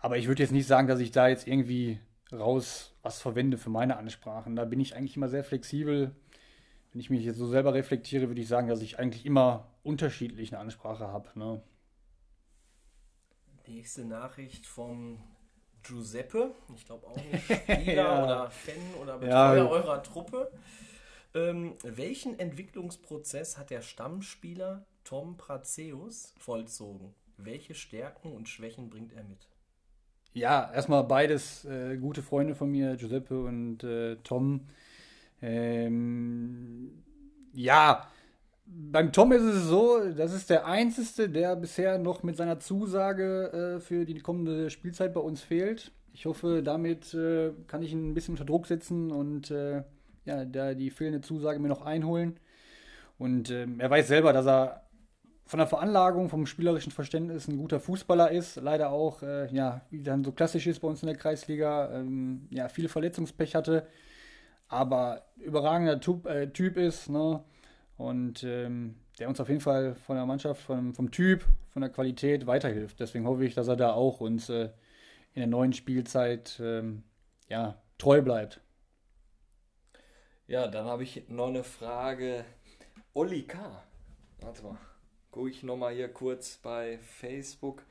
[0.00, 1.98] aber ich würde jetzt nicht sagen, dass ich da jetzt irgendwie
[2.30, 4.54] raus was verwende für meine Ansprachen.
[4.54, 6.12] Da bin ich eigentlich immer sehr flexibel.
[6.94, 10.52] Wenn ich mich jetzt so selber reflektiere, würde ich sagen, dass ich eigentlich immer unterschiedlich
[10.52, 11.28] eine Ansprache habe.
[11.38, 11.60] Ne?
[13.66, 15.20] Nächste Nachricht vom
[15.82, 16.54] Giuseppe.
[16.76, 17.38] Ich glaube auch ein
[17.82, 18.24] Spieler Ja.
[18.24, 19.68] oder Fan oder Betreuer Ja.
[19.68, 20.52] eurer Truppe.
[21.34, 27.14] Ähm, welchen Entwicklungsprozess hat der Stammspieler Tom Prazeus vollzogen?
[27.36, 29.48] Welche Stärken und Schwächen bringt er mit?
[30.32, 34.66] Ja, erstmal beides äh, gute Freunde von mir, Giuseppe und äh, Tom.
[35.46, 37.02] Ähm,
[37.52, 38.08] ja,
[38.64, 43.76] beim Tom ist es so, das ist der Einzige, der bisher noch mit seiner Zusage
[43.76, 45.92] äh, für die kommende Spielzeit bei uns fehlt.
[46.14, 49.82] Ich hoffe, damit äh, kann ich ihn ein bisschen unter Druck setzen und äh,
[50.24, 52.40] ja, da die fehlende Zusage mir noch einholen.
[53.18, 54.84] Und ähm, er weiß selber, dass er
[55.44, 58.56] von der Veranlagung, vom spielerischen Verständnis ein guter Fußballer ist.
[58.56, 62.46] Leider auch, äh, ja, wie dann so klassisch ist bei uns in der Kreisliga, ähm,
[62.48, 63.86] ja, viel Verletzungspech hatte.
[64.68, 67.42] Aber überragender Typ, äh, typ ist, ne?
[67.96, 71.90] Und ähm, der uns auf jeden Fall von der Mannschaft, vom, vom Typ, von der
[71.90, 72.98] Qualität weiterhilft.
[72.98, 74.70] Deswegen hoffe ich, dass er da auch uns äh,
[75.34, 77.04] in der neuen Spielzeit ähm,
[77.48, 78.60] ja, treu bleibt.
[80.46, 82.44] Ja, dann habe ich noch eine Frage.
[83.14, 83.58] Olli K.
[84.40, 84.78] Warte mal.
[85.30, 87.82] Gucke ich nochmal hier kurz bei Facebook.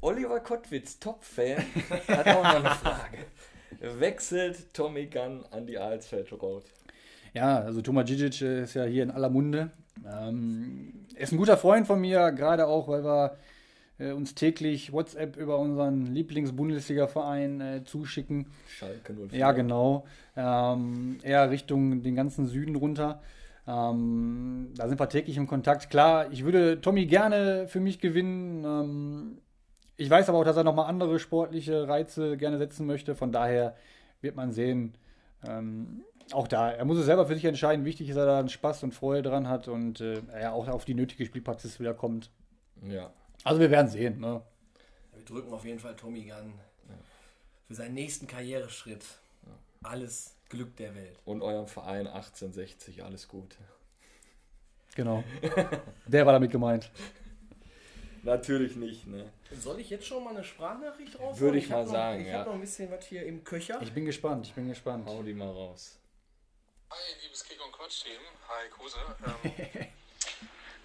[0.00, 1.64] Oliver Kottwitz, Top-Fan,
[2.08, 3.18] hat auch noch eine Frage.
[3.80, 6.64] Wechselt Tommy Gunn an die Alsfeld Road?
[7.32, 9.70] Ja, also Thomas Djidzic äh, ist ja hier in aller Munde.
[10.06, 13.36] Ähm, er ist ein guter Freund von mir, gerade auch, weil wir
[13.98, 18.46] äh, uns täglich WhatsApp über unseren Lieblings-Bundesliga-Verein äh, zuschicken.
[18.68, 19.38] Schalke 04.
[19.38, 20.06] Ja, genau.
[20.36, 23.20] Ähm, eher Richtung den ganzen Süden runter.
[23.66, 25.90] Ähm, da sind wir täglich im Kontakt.
[25.90, 28.64] Klar, ich würde Tommy gerne für mich gewinnen.
[28.64, 29.38] Ähm,
[29.96, 33.14] ich weiß aber auch, dass er nochmal andere sportliche Reize gerne setzen möchte.
[33.14, 33.76] Von daher
[34.20, 34.96] wird man sehen.
[35.46, 37.84] Ähm, auch da, er muss es selber für sich entscheiden.
[37.84, 40.68] Wichtig ist, dass er da einen Spaß und Freude dran hat und äh, er auch
[40.68, 42.30] auf die nötige Spielpraxis wieder kommt.
[42.82, 43.12] Ja.
[43.44, 44.20] Also wir werden sehen.
[44.20, 44.40] Ne?
[45.14, 46.54] Wir drücken auf jeden Fall Tommy Gunn
[47.66, 49.04] für seinen nächsten Karriereschritt.
[49.82, 51.18] Alles Glück der Welt.
[51.24, 53.56] Und eurem Verein 1860, alles gut.
[54.94, 55.24] Genau.
[56.06, 56.90] Der war damit gemeint.
[58.24, 59.30] Natürlich nicht, ne?
[59.60, 61.38] Soll ich jetzt schon mal eine Sprachnachricht raus?
[61.38, 62.38] Würde ich hab mal noch, sagen, Ich ja.
[62.38, 63.78] habe noch ein bisschen was hier im Köcher.
[63.82, 65.06] Ich bin gespannt, ich bin gespannt.
[65.06, 65.98] Hau die mal raus.
[66.90, 68.20] Hi, liebes Kick- und Quatsch-Team.
[68.48, 68.96] Hi, Kuse.
[69.44, 69.52] Ähm,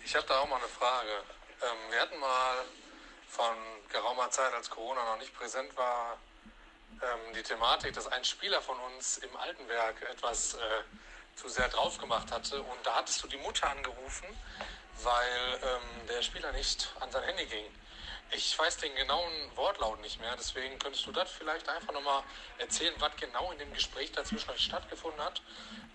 [0.06, 1.12] ich habe da auch mal eine Frage.
[1.62, 2.58] Ähm, wir hatten mal
[3.28, 3.56] von
[3.90, 6.18] geraumer Zeit, als Corona noch nicht präsent war,
[7.02, 10.58] ähm, die Thematik, dass ein Spieler von uns im Altenwerk etwas äh,
[11.38, 12.62] zu sehr drauf gemacht hatte.
[12.62, 14.28] Und da hattest du die Mutter angerufen,
[15.04, 17.66] weil ähm, der Spieler nicht an sein Handy ging.
[18.32, 22.22] Ich weiß den genauen Wortlaut nicht mehr, deswegen könntest du das vielleicht einfach nochmal
[22.60, 25.41] erzählen, was genau in dem Gespräch dazwischen euch stattgefunden hat.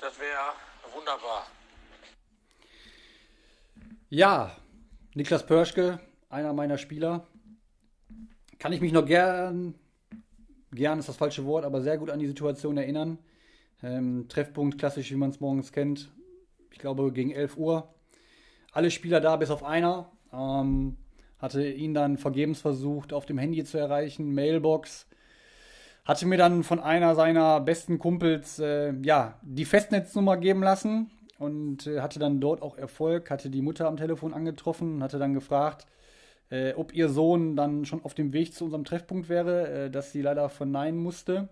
[0.01, 0.53] Das wäre
[0.93, 1.47] wunderbar.
[4.11, 4.57] Ja,
[5.15, 7.27] Niklas Pörschke, einer meiner Spieler.
[8.59, 9.75] Kann ich mich noch gern,
[10.73, 13.19] gern ist das falsche Wort, aber sehr gut an die Situation erinnern.
[13.83, 16.11] Ähm, Treffpunkt, klassisch, wie man es morgens kennt.
[16.71, 17.95] Ich glaube, gegen 11 Uhr.
[18.75, 20.11] Alle Spieler da, bis auf einer.
[20.33, 20.97] Ähm,
[21.39, 25.07] hatte ihn dann vergebens versucht, auf dem Handy zu erreichen, Mailbox.
[26.05, 31.87] Hatte mir dann von einer seiner besten Kumpels äh, ja, die Festnetznummer geben lassen und
[31.87, 35.35] äh, hatte dann dort auch Erfolg, hatte die Mutter am Telefon angetroffen und hatte dann
[35.35, 35.87] gefragt,
[36.51, 40.11] äh, ob ihr Sohn dann schon auf dem Weg zu unserem Treffpunkt wäre, äh, dass
[40.11, 41.49] sie leider verneinen musste.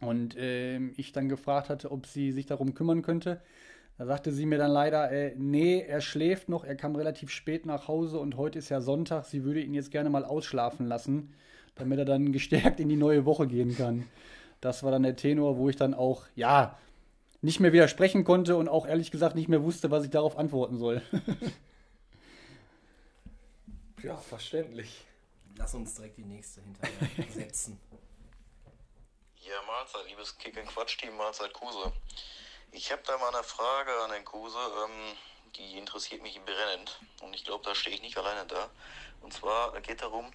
[0.00, 3.42] Und ähm, ich dann gefragt hatte, ob sie sich darum kümmern könnte.
[4.00, 7.66] Da sagte sie mir dann leider, äh, nee, er schläft noch, er kam relativ spät
[7.66, 11.34] nach Hause und heute ist ja Sonntag, sie würde ihn jetzt gerne mal ausschlafen lassen,
[11.74, 14.08] damit er dann gestärkt in die neue Woche gehen kann.
[14.62, 16.78] Das war dann der Tenor, wo ich dann auch, ja,
[17.42, 20.78] nicht mehr widersprechen konnte und auch ehrlich gesagt nicht mehr wusste, was ich darauf antworten
[20.78, 21.02] soll.
[24.02, 25.04] Ja, verständlich.
[25.56, 27.78] Lass uns direkt die nächste hinterher setzen.
[29.42, 31.92] Ja, Mahlzeit, liebes Kick and Quatsch Team, Mahlzeit Kuse.
[32.72, 35.16] Ich habe da mal eine Frage an den Kuse, ähm,
[35.56, 38.70] die interessiert mich brennend und ich glaube, da stehe ich nicht alleine da.
[39.22, 40.30] Und zwar geht darum,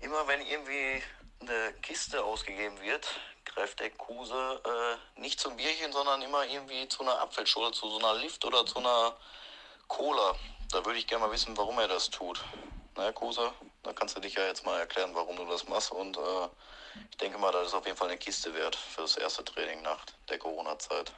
[0.00, 1.02] immer wenn irgendwie
[1.40, 3.08] eine Kiste ausgegeben wird,
[3.46, 7.98] greift der Kuse äh, nicht zum Bierchen, sondern immer irgendwie zu einer Apfelschule, zu so
[7.98, 9.16] einer Lift oder zu einer
[9.88, 10.34] Cola.
[10.72, 12.44] Da würde ich gerne mal wissen, warum er das tut.
[12.96, 13.50] Na, Kuse,
[13.82, 15.90] da kannst du dich ja jetzt mal erklären, warum du das machst.
[15.90, 16.48] Und äh,
[17.10, 19.80] ich denke mal, das ist auf jeden Fall eine Kiste wert für das erste Training
[19.80, 21.14] nach der Corona-Zeit.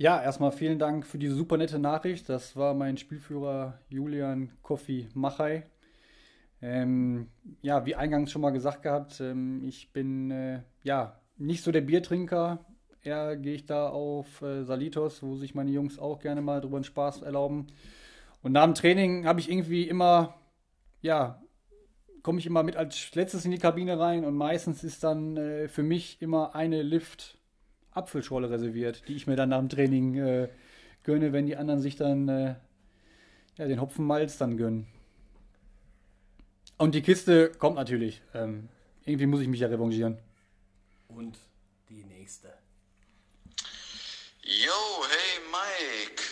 [0.00, 2.28] Ja, erstmal vielen Dank für diese super nette Nachricht.
[2.28, 5.66] Das war mein Spielführer Julian Koffi Machai.
[6.62, 7.26] Ähm,
[7.62, 11.80] ja, wie eingangs schon mal gesagt gehabt, ähm, ich bin äh, ja nicht so der
[11.80, 12.64] Biertrinker.
[13.02, 16.76] Eher gehe ich da auf äh, Salitos, wo sich meine Jungs auch gerne mal drüber
[16.76, 17.66] einen Spaß erlauben.
[18.40, 20.36] Und nach dem Training habe ich irgendwie immer,
[21.00, 21.42] ja,
[22.22, 25.66] komme ich immer mit als letztes in die Kabine rein und meistens ist dann äh,
[25.66, 27.37] für mich immer eine Lift
[27.98, 30.48] Apfelschorle reserviert, die ich mir dann nach dem Training äh,
[31.04, 32.54] gönne, wenn die anderen sich dann äh,
[33.56, 34.86] ja, den Hopfenmalz dann gönnen.
[36.78, 38.22] Und die Kiste kommt natürlich.
[38.34, 38.68] Ähm,
[39.04, 40.18] irgendwie muss ich mich ja revanchieren.
[41.08, 41.36] Und
[41.88, 42.52] die nächste.
[44.42, 44.72] Yo,
[45.10, 46.22] hey Mike.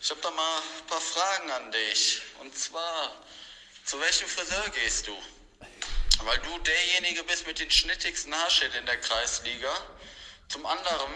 [0.00, 2.22] Ich habe da mal ein paar Fragen an dich.
[2.40, 3.12] Und zwar,
[3.84, 5.12] zu welchem Friseur gehst du?
[6.24, 9.70] Weil du derjenige bist mit den schnittigsten Haarschnitt in der Kreisliga.
[10.48, 11.12] Zum anderen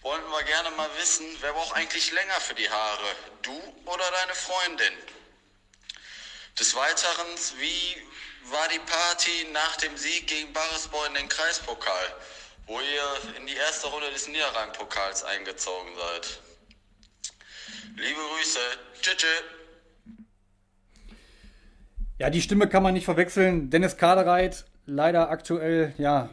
[0.00, 3.06] wollten wir gerne mal wissen, wer braucht eigentlich länger für die Haare?
[3.42, 3.52] Du
[3.84, 4.94] oder deine Freundin?
[6.58, 7.26] Des Weiteren,
[7.58, 12.14] wie war die Party nach dem Sieg gegen Barresborn in den Kreispokal,
[12.66, 16.40] wo ihr in die erste Runde des Niederrhein-Pokals eingezogen seid?
[17.96, 18.60] Liebe Grüße.
[19.02, 19.26] Tschüss.
[22.18, 23.70] Ja, die Stimme kann man nicht verwechseln.
[23.70, 26.30] Dennis Kadereit, leider aktuell, ja,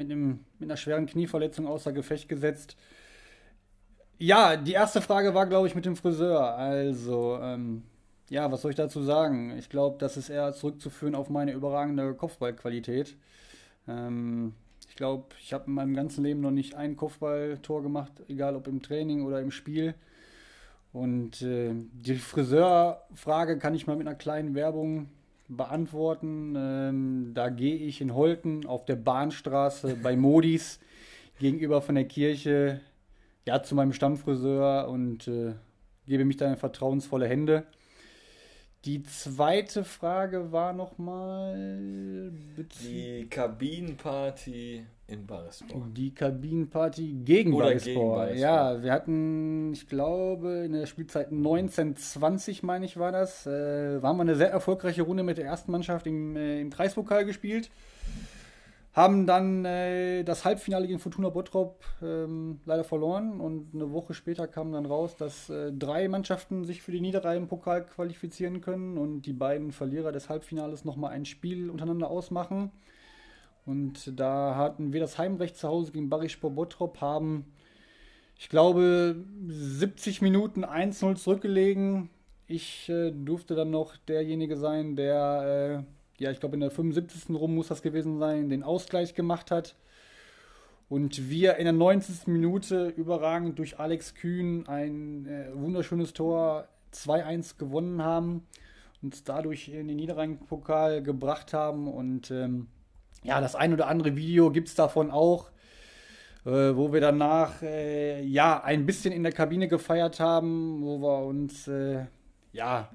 [0.00, 2.76] mit, einem, mit einer schweren Knieverletzung außer Gefecht gesetzt.
[4.18, 6.56] Ja, die erste Frage war, glaube ich, mit dem Friseur.
[6.56, 7.84] Also, ähm,
[8.28, 9.56] ja, was soll ich dazu sagen?
[9.58, 13.16] Ich glaube, das ist eher zurückzuführen auf meine überragende Kopfballqualität.
[13.88, 14.54] Ähm,
[14.88, 18.66] ich glaube, ich habe in meinem ganzen Leben noch nicht ein Kopfballtor gemacht, egal ob
[18.68, 19.94] im Training oder im Spiel.
[20.92, 25.08] Und äh, die Friseurfrage kann ich mal mit einer kleinen Werbung
[25.56, 26.54] beantworten.
[26.56, 30.80] Ähm, da gehe ich in Holten auf der Bahnstraße bei Modis
[31.38, 32.80] gegenüber von der Kirche
[33.46, 35.54] ja, zu meinem Stammfriseur und äh,
[36.06, 37.64] gebe mich da in vertrauensvolle Hände.
[38.86, 42.32] Die zweite Frage war nochmal.
[42.82, 45.86] Die Kabinenparty in Barisbor.
[45.94, 48.34] Die Kabinenparty gegen Oder.
[48.38, 53.46] Ja, wir hatten, ich glaube, in der Spielzeit 1920, meine ich, war das.
[53.46, 57.26] Äh, waren wir eine sehr erfolgreiche Runde mit der ersten Mannschaft im, äh, im Kreispokal
[57.26, 57.70] gespielt.
[58.92, 64.48] Haben dann äh, das Halbfinale gegen Fortuna Bottrop ähm, leider verloren und eine Woche später
[64.48, 69.32] kam dann raus, dass äh, drei Mannschaften sich für die Niederrhein-Pokal qualifizieren können und die
[69.32, 72.72] beiden Verlierer des Halbfinales nochmal ein Spiel untereinander ausmachen.
[73.64, 77.44] Und da hatten wir das Heimrecht zu Hause gegen Barispor Bottrop, haben,
[78.36, 79.16] ich glaube,
[79.46, 82.10] 70 Minuten 1-0 zurückgelegen.
[82.48, 87.30] Ich äh, durfte dann noch derjenige sein, der, äh, ja, ich glaube, in der 75.
[87.30, 89.74] rum muss das gewesen sein, den Ausgleich gemacht hat.
[90.90, 92.26] Und wir in der 90.
[92.26, 98.46] Minute überragend durch Alex Kühn ein äh, wunderschönes Tor 2-1 gewonnen haben,
[99.00, 102.66] uns dadurch in den Niederrhein-Pokal gebracht haben und ähm,
[103.22, 105.50] ja, das ein oder andere Video gibt es davon auch,
[106.44, 111.24] äh, wo wir danach äh, ja ein bisschen in der Kabine gefeiert haben, wo wir
[111.24, 112.04] uns äh,
[112.52, 112.90] ja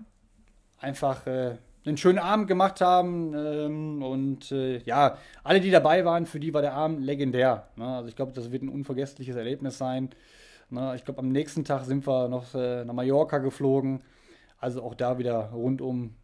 [0.79, 6.25] einfach äh, einen schönen Abend gemacht haben ähm, und äh, ja, alle, die dabei waren,
[6.25, 7.67] für die war der Abend legendär.
[7.75, 7.85] Ne?
[7.85, 10.09] Also ich glaube, das wird ein unvergessliches Erlebnis sein.
[10.69, 10.93] Ne?
[10.95, 14.01] Ich glaube, am nächsten Tag sind wir noch äh, nach Mallorca geflogen.
[14.59, 16.15] Also auch da wieder rundum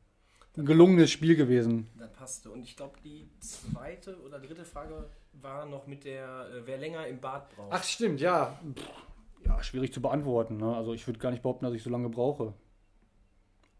[0.58, 1.88] ein gelungenes Spiel gewesen.
[1.98, 2.52] Das passte.
[2.52, 7.08] Und ich glaube, die zweite oder dritte Frage war noch mit der, äh, wer länger
[7.08, 7.70] im Bad braucht.
[7.72, 8.58] Ach, stimmt, ja.
[8.76, 8.90] Pff,
[9.46, 10.58] Ja, schwierig zu beantworten.
[10.58, 10.76] Ne?
[10.76, 12.54] Also ich würde gar nicht behaupten, dass ich so lange brauche.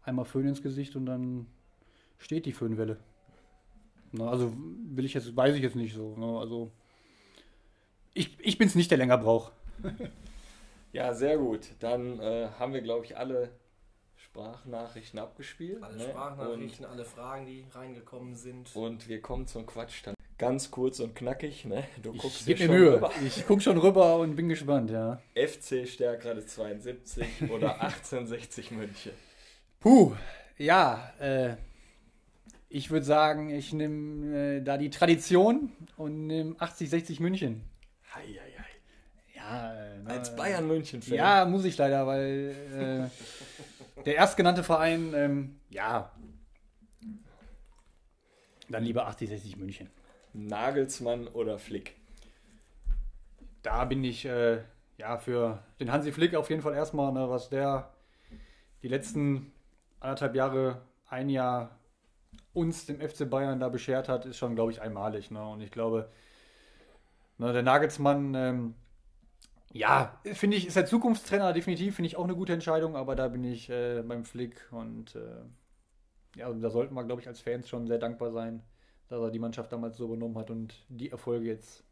[0.02, 1.46] Einmal Föhn ins Gesicht und dann
[2.22, 2.98] steht die Föhnwelle.
[4.12, 4.28] Ne?
[4.28, 6.16] Also will ich jetzt, weiß ich jetzt nicht so.
[6.16, 6.38] Ne?
[6.38, 6.70] Also
[8.14, 9.52] ich, ich bin es nicht, der länger braucht.
[10.92, 11.68] Ja, sehr gut.
[11.80, 13.48] Dann äh, haben wir, glaube ich, alle
[14.16, 15.82] Sprachnachrichten abgespielt.
[15.82, 16.04] alle ne?
[16.04, 18.76] Sprachnachrichten, alle Fragen, die reingekommen sind.
[18.76, 20.14] Und, und wir kommen zum Quatsch dann.
[20.36, 21.84] Ganz kurz und knackig, ne?
[22.02, 22.96] Du guckst Ich dir gebe mir schon Mühe.
[22.96, 23.10] rüber.
[23.24, 25.18] Ich gucke schon rüber und bin gespannt, ja.
[25.34, 29.12] FC Stärkrade 72 oder 1860 München.
[29.80, 30.12] Puh,
[30.58, 31.56] ja, äh,
[32.74, 37.64] Ich würde sagen, ich nehme äh, da die Tradition und nehme 80, 60 München.
[38.14, 39.36] Hei, hei, hei.
[39.36, 41.14] Ja, äh, Als Bayern München-Fan.
[41.14, 43.10] Ja, muss ich leider, weil
[43.98, 46.12] äh, der erstgenannte Verein, ähm, ja.
[48.70, 49.90] Dann lieber 80, 60 München.
[50.32, 51.96] Nagelsmann oder Flick.
[53.60, 54.60] Da bin ich äh,
[54.96, 57.92] ja für den Hansi Flick auf jeden Fall erstmal, ne, was der
[58.82, 59.52] die letzten
[60.00, 61.78] anderthalb Jahre, ein Jahr
[62.54, 65.30] uns, dem FC Bayern, da beschert hat, ist schon, glaube ich, einmalig.
[65.30, 65.46] Ne?
[65.46, 66.10] Und ich glaube,
[67.38, 68.74] ne, der Nagelsmann, ähm,
[69.72, 73.28] ja, finde ich, ist der Zukunftstrainer definitiv, finde ich auch eine gute Entscheidung, aber da
[73.28, 77.68] bin ich äh, beim Flick und äh, ja, da sollten wir, glaube ich, als Fans
[77.68, 78.62] schon sehr dankbar sein,
[79.08, 81.84] dass er die Mannschaft damals so übernommen hat und die Erfolge jetzt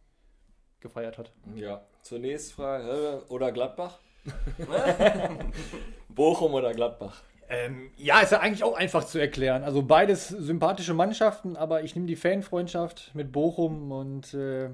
[0.80, 1.32] gefeiert hat.
[1.54, 3.22] Ja, zur nächsten Frage.
[3.28, 3.98] Oder Gladbach?
[6.08, 7.22] Bochum oder Gladbach?
[7.53, 9.64] Ähm, ja, ist ja eigentlich auch einfach zu erklären.
[9.64, 14.70] Also beides sympathische Mannschaften, aber ich nehme die Fanfreundschaft mit Bochum und äh,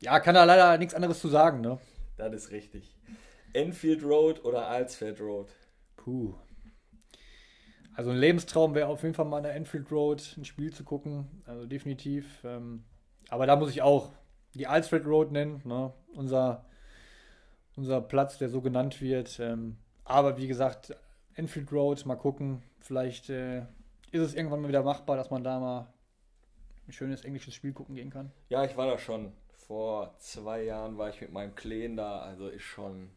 [0.00, 1.60] ja, kann da leider nichts anderes zu sagen.
[1.60, 1.78] Ne?
[2.16, 2.96] Das ist richtig.
[3.52, 5.48] Enfield Road oder Alsfeld Road?
[5.96, 6.34] Puh.
[7.96, 10.84] Also ein Lebenstraum wäre auf jeden Fall mal an der Enfield Road ein Spiel zu
[10.84, 11.42] gucken.
[11.46, 12.44] Also definitiv.
[12.44, 12.84] Ähm,
[13.28, 14.12] aber da muss ich auch
[14.54, 15.62] die Alsfred Road nennen.
[15.64, 15.92] Ne?
[16.14, 16.64] Unser,
[17.74, 19.40] unser Platz, der so genannt wird.
[19.40, 20.94] Ähm, aber wie gesagt,
[21.36, 22.62] Enfield Road, mal gucken.
[22.80, 23.60] Vielleicht äh,
[24.12, 25.92] ist es irgendwann mal wieder machbar, dass man da mal
[26.86, 28.30] ein schönes englisches Spiel gucken gehen kann.
[28.48, 29.32] Ja, ich war da schon.
[29.66, 32.20] Vor zwei Jahren war ich mit meinem Kleen da.
[32.20, 33.10] Also ist schon,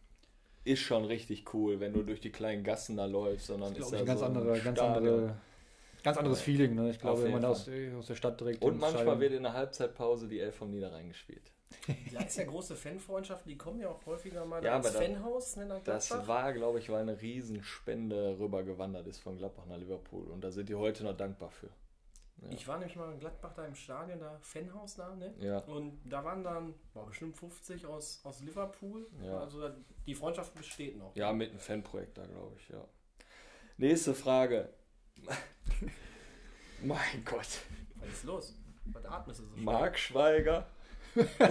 [0.63, 3.47] ist schon richtig cool, wenn du durch die kleinen Gassen da läufst.
[3.47, 4.95] Sondern ist Glaube da ein ganz so andere, ganz Stadion.
[5.13, 5.35] andere,
[6.03, 6.41] ganz anderes.
[6.41, 6.75] Feeling.
[6.75, 6.89] Ne?
[6.91, 9.33] Ich glaube, wenn man da jeden aus, aus der Stadt direkt Und manchmal Stadion- wird
[9.33, 11.51] in der Halbzeitpause die Elf vom Niederrhein gespielt.
[12.11, 15.01] Ja, ist ja große Fanfreundschaften, die kommen ja auch häufiger mal Ja, da ins da-
[15.01, 20.27] Fanhaus, ne, Das war, glaube ich, weil eine Riesenspende rübergewandert ist von Gladbach nach Liverpool.
[20.27, 21.69] Und da sind die heute noch dankbar für.
[22.51, 25.33] Ich war nämlich mal in Gladbach da im Stadion, da Fanhaus da, ne?
[25.39, 25.57] Ja.
[25.59, 29.07] Und da waren dann war bestimmt 50 aus, aus Liverpool.
[29.23, 29.39] Ja.
[29.39, 31.15] Also da- die Freundschaft besteht noch.
[31.15, 32.83] Ja, mit einem Fanprojekt da, glaube ich, ja.
[33.77, 34.69] Nächste Frage.
[36.83, 37.47] mein Gott.
[37.95, 38.55] Was ist los?
[38.85, 39.55] Was atmest du so?
[39.57, 40.67] Marc Schweiger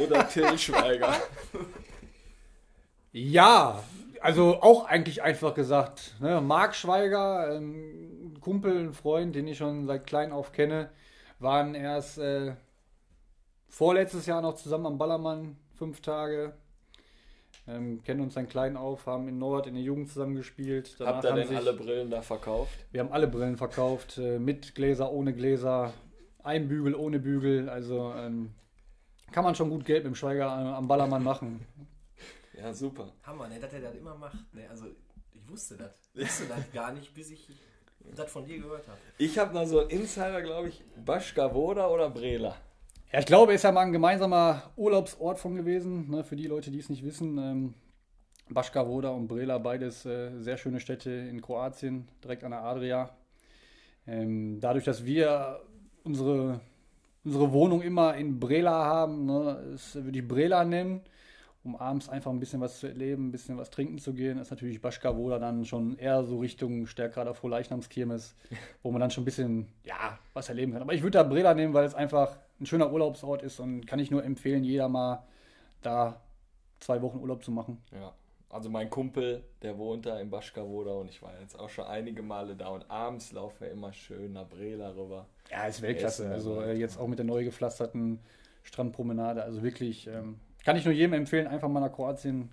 [0.00, 1.14] oder Till Schweiger?
[3.12, 3.82] Ja,
[4.20, 6.14] also auch eigentlich einfach gesagt.
[6.20, 6.40] Ne?
[6.40, 10.90] Marc Schweiger, ähm, ein Kumpel, ein Freund, den ich schon seit klein auf kenne,
[11.38, 12.54] waren erst äh,
[13.68, 16.54] vorletztes Jahr noch zusammen am Ballermann, fünf Tage.
[17.68, 20.96] Ähm, kennen uns dann klein auf, haben in Nord in der Jugend zusammen gespielt.
[21.00, 22.72] Habt ihr haben denn sich- alle Brillen da verkauft?
[22.92, 25.92] Wir haben alle Brillen verkauft, äh, mit Gläser, ohne Gläser,
[26.44, 27.68] ein Bügel, ohne Bügel.
[27.68, 28.50] Also ähm,
[29.32, 31.66] kann man schon gut Geld mit dem Schweiger am Ballermann machen.
[32.58, 33.12] Ja, super.
[33.22, 34.54] Hammer, ne, dass er das immer macht.
[34.54, 34.62] Ne?
[34.70, 34.86] Also
[35.34, 35.90] ich wusste das.
[36.14, 37.50] Ich wusste das gar nicht, bis ich
[38.16, 38.96] das von dir gehört habe.
[39.18, 42.56] Ich habe noch so einen Insider, glaube ich, Baschka Woda oder Brela.
[43.12, 46.10] Ja, ich glaube, ist ja mal ein gemeinsamer Urlaubsort von gewesen.
[46.10, 47.36] Ne, für die Leute, die es nicht wissen.
[47.36, 47.74] Ähm,
[48.48, 53.10] Baška Voda und Brela, beides äh, sehr schöne Städte in Kroatien, direkt an der Adria.
[54.06, 55.60] Ähm, dadurch, dass wir
[56.04, 56.60] unsere,
[57.26, 61.02] unsere Wohnung immer in Brela haben, ne, das würde ich Brela nennen,
[61.64, 64.50] um abends einfach ein bisschen was zu erleben, ein bisschen was trinken zu gehen, ist
[64.50, 68.36] natürlich Baška Voda dann schon eher so Richtung Stärkrader Frohleichnamskirmes,
[68.84, 70.82] wo man dann schon ein bisschen, ja, was erleben kann.
[70.82, 73.98] Aber ich würde da Brela nehmen, weil es einfach ein schöner Urlaubsort ist und kann
[73.98, 75.26] ich nur empfehlen, jeder mal
[75.82, 76.20] da
[76.78, 77.82] zwei Wochen Urlaub zu machen.
[77.92, 78.14] Ja.
[78.56, 81.84] Also mein Kumpel, der wohnt da in Baschka Woda und ich war jetzt auch schon
[81.84, 85.26] einige Male da und abends laufen wir immer schön nach Brela rüber.
[85.50, 86.22] Ja, ist Weltklasse.
[86.24, 86.70] Essen, Also also.
[86.70, 88.18] äh, jetzt auch mit der neu gepflasterten
[88.62, 89.42] Strandpromenade.
[89.42, 92.50] Also wirklich, ähm, kann ich nur jedem empfehlen, einfach mal nach Kroatien,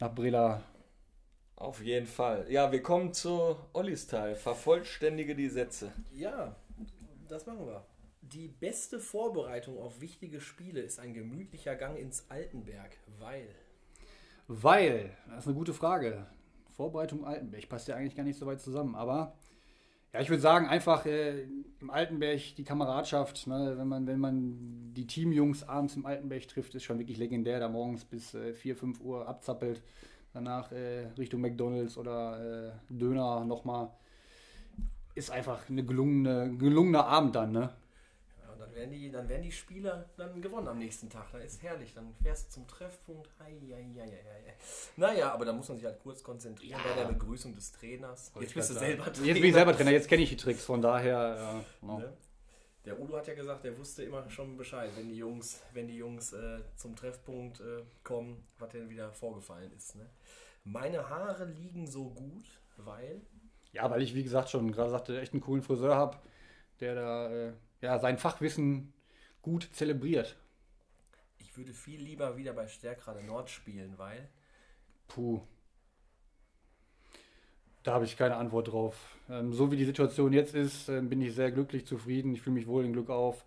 [0.00, 0.64] nach Brela.
[1.54, 2.46] Auf jeden Fall.
[2.50, 4.34] Ja, wir kommen zu Ollis Teil.
[4.34, 5.92] Vervollständige die Sätze.
[6.12, 6.56] Ja,
[7.28, 7.86] das machen wir.
[8.22, 13.46] Die beste Vorbereitung auf wichtige Spiele ist ein gemütlicher Gang ins Altenberg, weil.
[14.60, 16.26] Weil, das ist eine gute Frage.
[16.72, 19.34] Vorbereitung Altenberg passt ja eigentlich gar nicht so weit zusammen, aber
[20.12, 21.44] ja, ich würde sagen, einfach äh,
[21.80, 26.74] im Altenberg die Kameradschaft, ne, wenn, man, wenn man die Teamjungs abends im Altenberg trifft,
[26.74, 29.82] ist schon wirklich legendär, da morgens bis äh, 4, 5 Uhr abzappelt,
[30.34, 33.88] danach äh, Richtung McDonalds oder äh, Döner nochmal.
[35.14, 37.70] Ist einfach eine gelungene, gelungener Abend dann, ne?
[38.62, 41.30] Ja, dann werden, die, dann werden die Spieler dann gewonnen am nächsten Tag.
[41.32, 41.94] Da ist herrlich.
[41.94, 43.28] Dann fährst du zum Treffpunkt.
[43.38, 44.54] Hei, hei, hei, hei.
[44.96, 48.32] Naja, aber da muss man sich halt kurz konzentrieren bei der Begrüßung des Trainers.
[48.40, 50.80] Jetzt bist du selber Jetzt bin ich selber Trainer, jetzt kenne ich die Tricks, von
[50.80, 51.36] daher.
[51.36, 51.98] Ja, genau.
[51.98, 52.12] Ne?
[52.84, 55.96] Der Udo hat ja gesagt, er wusste immer schon Bescheid, wenn die Jungs, wenn die
[55.96, 59.94] Jungs äh, zum Treffpunkt äh, kommen, was denn wieder vorgefallen ist.
[59.94, 60.08] Ne?
[60.64, 62.46] Meine Haare liegen so gut,
[62.76, 63.20] weil.
[63.72, 66.18] Ja, weil ich, wie gesagt, schon gerade sagte, echt einen coolen Friseur habe.
[66.80, 67.52] der da äh,
[67.82, 68.92] ja, sein Fachwissen
[69.42, 70.36] gut zelebriert.
[71.38, 74.30] Ich würde viel lieber wieder bei Stärkrade Nord spielen, weil
[75.08, 75.42] Puh.
[77.82, 79.16] Da habe ich keine Antwort drauf.
[79.28, 82.34] Ähm, so wie die Situation jetzt ist, ähm, bin ich sehr glücklich, zufrieden.
[82.34, 83.44] Ich fühle mich wohl in Glück auf.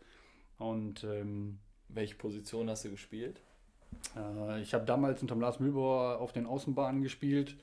[0.57, 1.59] Und ähm,
[1.89, 3.41] Welche Position hast du gespielt?
[4.15, 7.57] äh, ich habe damals unter Lars Mühlbauer auf den Außenbahnen gespielt.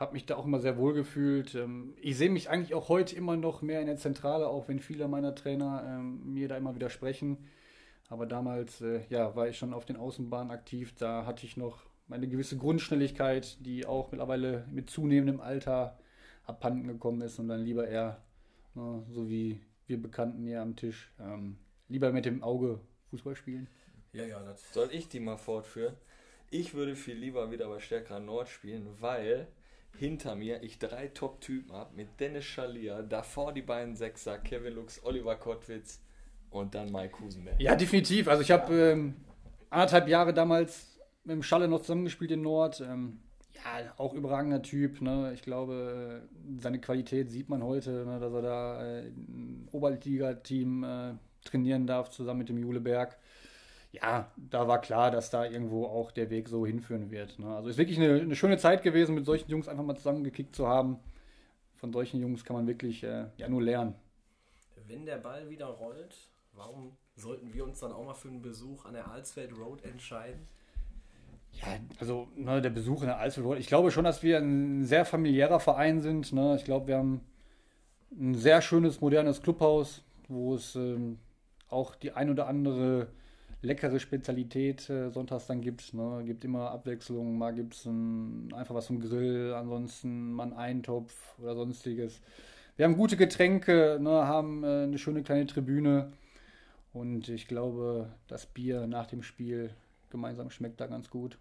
[0.00, 1.54] Habe mich da auch immer sehr wohl gefühlt.
[1.54, 4.80] Ähm, ich sehe mich eigentlich auch heute immer noch mehr in der Zentrale, auch wenn
[4.80, 7.36] viele meiner Trainer ähm, mir da immer widersprechen.
[8.08, 10.94] Aber damals äh, ja, war ich schon auf den Außenbahnen aktiv.
[10.96, 15.98] Da hatte ich noch eine gewisse Grundschnelligkeit, die auch mittlerweile mit zunehmendem Alter
[16.44, 18.24] abhanden gekommen ist und dann lieber eher,
[18.74, 22.80] ne, so wie wir Bekannten hier am Tisch, ähm, lieber mit dem Auge
[23.10, 23.68] Fußball spielen.
[24.14, 25.94] ja, ja, das Soll ich die mal fortführen?
[26.48, 29.46] Ich würde viel lieber wieder bei Stärkerer Nord spielen, weil
[29.96, 35.04] hinter mir ich drei Top-Typen habe mit Dennis Schalier, davor die beiden Sechser, Kevin Lux,
[35.04, 36.00] Oliver Kottwitz
[36.50, 37.60] und dann Mike Husenberg.
[37.60, 38.28] Ja, definitiv.
[38.28, 39.16] Also ich habe ähm,
[39.68, 42.80] anderthalb Jahre damals mit dem Schalle noch zusammengespielt in Nord.
[42.80, 43.20] Ähm,
[43.54, 45.00] ja, auch überragender Typ.
[45.00, 45.32] Ne?
[45.34, 48.18] Ich glaube, äh, seine Qualität sieht man heute, ne?
[48.18, 51.14] dass er da äh, ein Oberliga-Team äh,
[51.44, 53.18] trainieren darf, zusammen mit dem Juleberg.
[53.92, 57.38] Ja, da war klar, dass da irgendwo auch der Weg so hinführen wird.
[57.38, 57.54] Ne?
[57.54, 60.68] Also ist wirklich eine, eine schöne Zeit gewesen, mit solchen Jungs einfach mal zusammengekickt zu
[60.68, 60.98] haben.
[61.74, 63.94] Von solchen Jungs kann man wirklich äh, ja nur lernen.
[64.86, 66.14] Wenn der Ball wieder rollt,
[66.52, 70.46] warum sollten wir uns dann auch mal für einen Besuch an der Alsfeld Road entscheiden?
[71.52, 71.66] Ja,
[71.98, 75.58] also ne, der Besuch in der Alsfeld, ich glaube schon, dass wir ein sehr familiärer
[75.58, 76.32] Verein sind.
[76.32, 76.54] Ne?
[76.56, 77.22] Ich glaube, wir haben
[78.12, 81.18] ein sehr schönes, modernes Clubhaus, wo es ähm,
[81.68, 83.08] auch die ein oder andere
[83.62, 85.92] leckere Spezialität äh, sonntags dann gibt.
[85.94, 86.22] Ne?
[86.24, 91.54] Gibt immer Abwechslung, mal gibt es einfach was vom Grill, ansonsten mal einen Eintopf oder
[91.54, 92.20] sonstiges.
[92.76, 94.26] Wir haben gute Getränke, ne?
[94.26, 96.12] haben äh, eine schöne kleine Tribüne
[96.92, 99.74] und ich glaube, das Bier nach dem Spiel
[100.08, 101.38] gemeinsam schmeckt da ganz gut.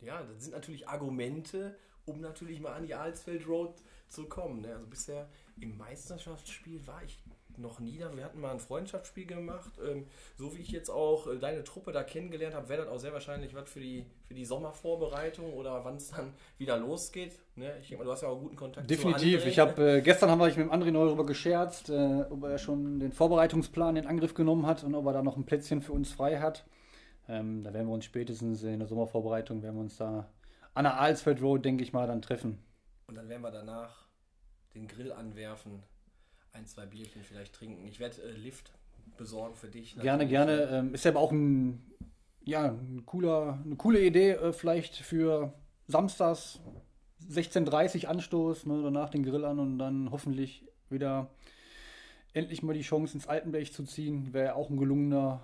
[0.00, 3.74] Ja, das sind natürlich Argumente, um natürlich mal an die Alsfeld Road
[4.08, 4.62] zu kommen.
[4.62, 4.74] Ne?
[4.74, 5.28] Also bisher
[5.60, 7.18] im Meisterschaftsspiel war ich
[7.58, 8.14] noch nie da.
[8.16, 9.72] Wir hatten mal ein Freundschaftsspiel gemacht.
[9.86, 10.06] Ähm,
[10.36, 13.12] so wie ich jetzt auch äh, deine Truppe da kennengelernt habe, wäre das auch sehr
[13.12, 17.38] wahrscheinlich was für die, für die Sommervorbereitung oder wann es dann wieder losgeht.
[17.56, 17.72] Ne?
[17.80, 19.46] Ich denke mal, du hast ja auch guten Kontakt Definitiv.
[19.46, 22.58] Ich habe äh, gestern haben wir mit dem André neu darüber gescherzt, äh, ob er
[22.58, 25.92] schon den Vorbereitungsplan in Angriff genommen hat und ob er da noch ein Plätzchen für
[25.92, 26.64] uns frei hat.
[27.28, 30.30] Ähm, da werden wir uns spätestens in der Sommervorbereitung werden wir uns da
[30.74, 32.62] an der Alsfeld Road, denke ich mal, dann treffen.
[33.06, 34.06] Und dann werden wir danach
[34.74, 35.82] den Grill anwerfen,
[36.52, 37.86] ein, zwei Bierchen vielleicht trinken.
[37.86, 38.72] Ich werde äh, Lift
[39.16, 39.94] besorgen für dich.
[39.94, 40.30] Gerne, natürlich.
[40.30, 40.62] gerne.
[40.70, 41.82] Ähm, ist ja aber auch ein,
[42.44, 45.52] ja, ein cooler, eine coole Idee, äh, vielleicht für
[45.86, 46.60] samstags
[47.30, 51.30] 16.30 Uhr Anstoß, ne, danach den Grill an und dann hoffentlich wieder
[52.32, 54.32] endlich mal die Chance ins Altenberg zu ziehen.
[54.32, 55.40] Wäre auch ein gelungener,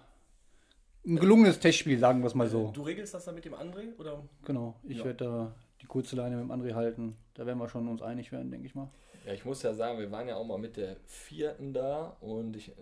[1.07, 2.71] ein gelungenes Testspiel, sagen wir es mal so.
[2.71, 3.99] Du regelst das dann mit dem André?
[3.99, 4.23] Oder?
[4.45, 5.05] Genau, ich Ja.
[5.05, 7.17] werde da die kurze Leine mit dem André halten.
[7.35, 8.89] Da werden wir schon uns einig werden, denke ich mal.
[9.25, 12.57] Ja, ich muss ja sagen, wir waren ja auch mal mit der vierten da und
[12.57, 12.73] ich,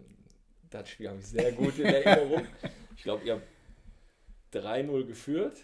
[0.71, 2.47] das Spiel habe ich sehr gut in Erinnerung.
[2.97, 3.47] Ich glaube, ihr habt
[4.55, 5.57] 3-0 geführt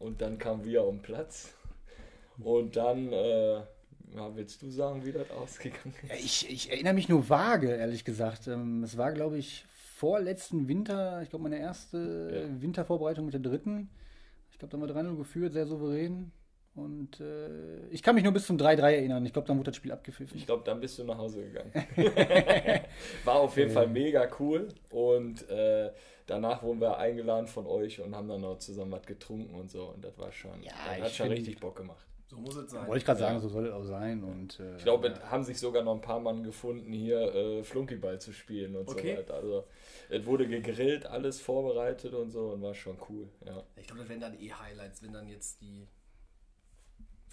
[0.00, 1.52] und dann kamen wir um Platz.
[2.42, 6.24] Und dann, äh, ja, willst du sagen, wie das ausgegangen ist?
[6.24, 8.48] Ich, ich erinnere mich nur vage, ehrlich gesagt.
[8.48, 12.60] Ähm, Es war, glaube ich, vorletzten Winter, ich glaube, meine erste Ja.
[12.62, 13.88] Wintervorbereitung mit der dritten.
[14.50, 16.32] Ich glaube, da haben wir 3-0 geführt, sehr souverän.
[16.74, 19.24] Und äh, ich kann mich nur bis zum 3-3 erinnern.
[19.24, 20.36] Ich glaube, dann wurde das Spiel abgepfiffen.
[20.36, 21.72] Ich glaube, dann bist du nach Hause gegangen.
[23.24, 24.68] War auf jeden Fall mega cool.
[24.90, 25.92] Und äh,
[26.26, 29.84] danach wurden wir eingeladen von euch und haben dann noch zusammen was getrunken und so.
[29.86, 32.04] Und das war schon, Ja, hat schon find- richtig Bock gemacht.
[32.26, 32.86] So muss es sein.
[32.88, 33.26] Wollte ich gerade Ja.
[33.28, 34.24] sagen, so soll es auch sein.
[34.24, 37.62] Und, äh, Ich glaube, es haben sich sogar noch ein paar Mann gefunden, hier äh,
[37.62, 39.12] Flunkyball zu spielen und Okay.
[39.12, 39.34] so weiter.
[39.34, 39.64] Also,
[40.08, 43.28] es wurde gegrillt, alles vorbereitet und so und war schon cool.
[43.46, 43.62] Ja.
[43.76, 45.86] Ich glaube, das wären dann eh Highlights, wenn dann jetzt die.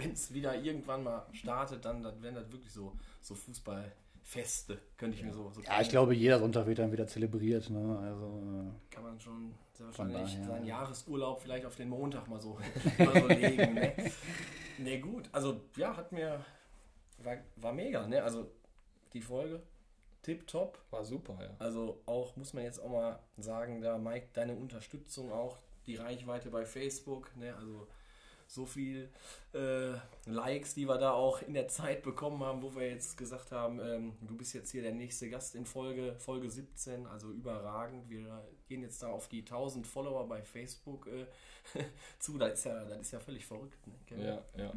[0.02, 5.18] Wenn es wieder irgendwann mal startet, dann, dann wären das wirklich so, so Fußballfeste, könnte
[5.18, 5.52] ich mir so.
[5.52, 7.70] so ja, ich glaube, jeder Sonntag wird dann wieder zelebriert.
[7.70, 7.99] Ne?
[7.99, 10.45] Also, äh, Kann man schon sehr wahrscheinlich daher.
[10.45, 12.58] seinen Jahresurlaub vielleicht auf den Montag mal so,
[12.97, 13.74] mal so legen.
[13.74, 13.93] Ne?
[14.80, 15.30] ne, gut.
[15.32, 16.43] Also, ja, hat mir.
[17.20, 18.24] War, war mega, ne?
[18.24, 18.52] Also,
[19.14, 19.62] die Folge.
[20.24, 20.80] Tipptopp.
[20.91, 21.49] War super, ja.
[21.60, 26.49] Also auch, muss man jetzt auch mal sagen, da Mike, deine Unterstützung auch, die Reichweite
[26.49, 27.88] bei Facebook, ne, also
[28.52, 29.10] so viel
[29.54, 29.93] äh,
[30.26, 33.80] Likes, die wir da auch in der Zeit bekommen haben, wo wir jetzt gesagt haben,
[33.80, 38.10] ähm, du bist jetzt hier der nächste Gast in Folge, Folge 17, also überragend.
[38.10, 41.26] Wir gehen jetzt da auf die 1000 Follower bei Facebook äh,
[42.20, 43.88] zu, das ist, ja, das ist ja völlig verrückt.
[43.88, 43.93] Ne?
[44.06, 44.26] Kevin?
[44.26, 44.74] Ja, ja.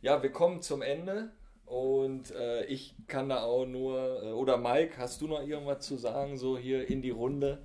[0.00, 1.30] Ja, wir kommen zum Ende
[1.66, 5.96] Und äh, ich kann da auch nur, äh, oder Mike, hast du noch irgendwas zu
[5.96, 7.58] sagen, so hier in die Runde?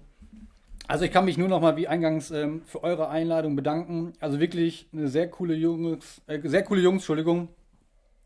[0.88, 4.14] Also ich kann mich nur noch mal wie eingangs ähm, für eure Einladung bedanken.
[4.20, 7.50] Also wirklich eine sehr coole Jungs, äh, sehr coole Jungs, Entschuldigung.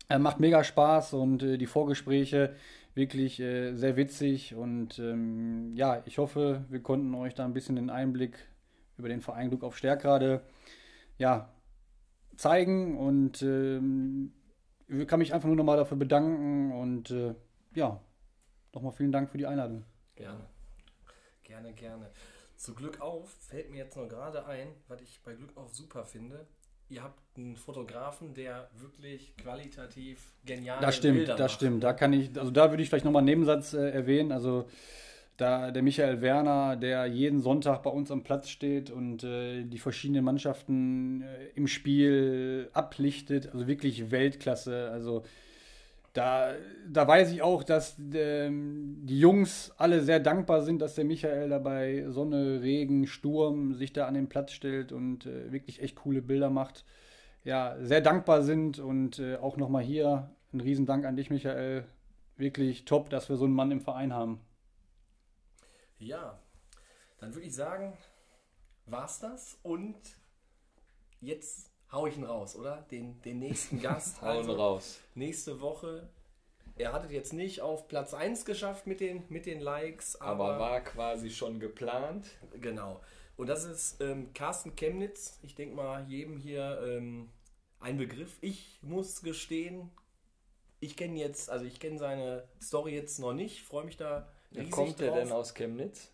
[0.08, 2.54] Äh, macht mega Spaß und äh, die Vorgespräche
[2.94, 7.76] wirklich äh, sehr witzig und ähm, ja, ich hoffe, wir konnten euch da ein bisschen
[7.76, 8.36] den Einblick
[8.96, 10.42] über den Verein Glück auf Stärkrade
[11.16, 11.52] ja,
[12.36, 14.32] zeigen und ähm,
[14.88, 17.34] ich kann mich einfach nur nochmal dafür bedanken und äh,
[17.74, 18.00] ja,
[18.74, 19.84] nochmal vielen Dank für die Einladung.
[20.16, 20.46] Gerne.
[21.42, 22.10] Gerne, gerne.
[22.58, 26.04] Zu Glück auf fällt mir jetzt noch gerade ein, was ich bei Glück auf super
[26.04, 26.44] finde.
[26.90, 31.60] Ihr habt einen Fotografen, der wirklich qualitativ genial Das stimmt, Bilder das macht.
[31.60, 31.84] stimmt.
[31.84, 34.32] Da kann ich, also da würde ich vielleicht nochmal einen Nebensatz äh, erwähnen.
[34.32, 34.66] Also
[35.36, 39.78] da der Michael Werner, der jeden Sonntag bei uns am Platz steht und äh, die
[39.78, 44.90] verschiedenen Mannschaften äh, im Spiel ablichtet, also wirklich Weltklasse.
[44.90, 45.22] Also
[46.18, 46.56] da,
[46.88, 51.48] da weiß ich auch, dass ähm, die Jungs alle sehr dankbar sind, dass der Michael
[51.48, 55.94] da bei Sonne, Regen, Sturm sich da an den Platz stellt und äh, wirklich echt
[55.94, 56.84] coole Bilder macht.
[57.44, 61.84] Ja, sehr dankbar sind und äh, auch nochmal hier ein Riesendank an dich, Michael.
[62.36, 64.40] Wirklich top, dass wir so einen Mann im Verein haben.
[66.00, 66.40] Ja,
[67.18, 67.96] dann würde ich sagen,
[68.86, 69.96] war's das und
[71.20, 72.86] jetzt hau ich ihn raus, oder?
[72.90, 74.20] Den, den nächsten Gast.
[74.22, 75.00] Hauen Also, raus.
[75.14, 76.08] nächste Woche.
[76.76, 80.50] Er hat es jetzt nicht auf Platz 1 geschafft mit den, mit den Likes, aber,
[80.54, 82.26] Aber war quasi schon geplant.
[82.60, 83.00] genau.
[83.36, 85.38] Und das ist ähm, Carsten Chemnitz.
[85.42, 87.30] Ich denke mal, jedem hier ähm,
[87.80, 88.36] ein Begriff.
[88.40, 89.90] Ich muss gestehen,
[90.80, 93.62] ich kenne jetzt, also ich kenne seine Story jetzt noch nicht.
[93.62, 95.18] Freue mich da Wie riesig kommt der drauf.
[95.18, 96.12] denn aus Chemnitz?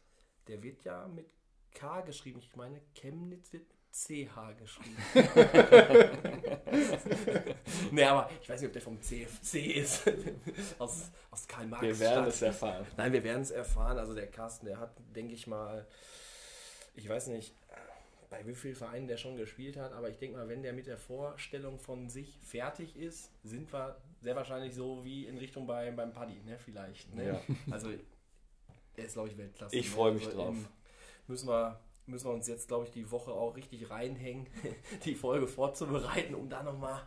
[0.49, 1.27] Der wird ja mit
[1.75, 2.39] K geschrieben.
[2.41, 4.97] Ich meine, Chemnitz wird mit CH geschrieben.
[7.93, 10.11] nee, aber ich weiß nicht, ob der vom CFC ist.
[10.81, 12.85] aus, aus karl marx Wir werden es erfahren.
[12.97, 13.97] Nein, wir werden es erfahren.
[13.99, 15.87] Also der Carsten, der hat, denke ich mal,
[16.97, 17.55] ich weiß nicht,
[18.31, 20.89] bei wie vielen Vereinen der schon gespielt hat, aber ich denke mal, wenn der mit
[20.89, 25.93] der Vorstellung von sich fertig ist, sind wir sehr wahrscheinlich so wie in Richtung bei,
[25.93, 27.15] beim Paddy, ne, vielleicht.
[27.15, 27.29] Ne?
[27.29, 27.41] Ja.
[27.71, 27.91] Also
[28.97, 29.77] er ist, glaube ich, Weltklasse.
[29.77, 29.95] Ich ne?
[29.95, 30.57] freu mich also, drauf.
[31.29, 34.47] Müssen wir, müssen wir uns jetzt, glaube ich, die Woche auch richtig reinhängen,
[35.05, 37.03] die Folge vorzubereiten, um da nochmal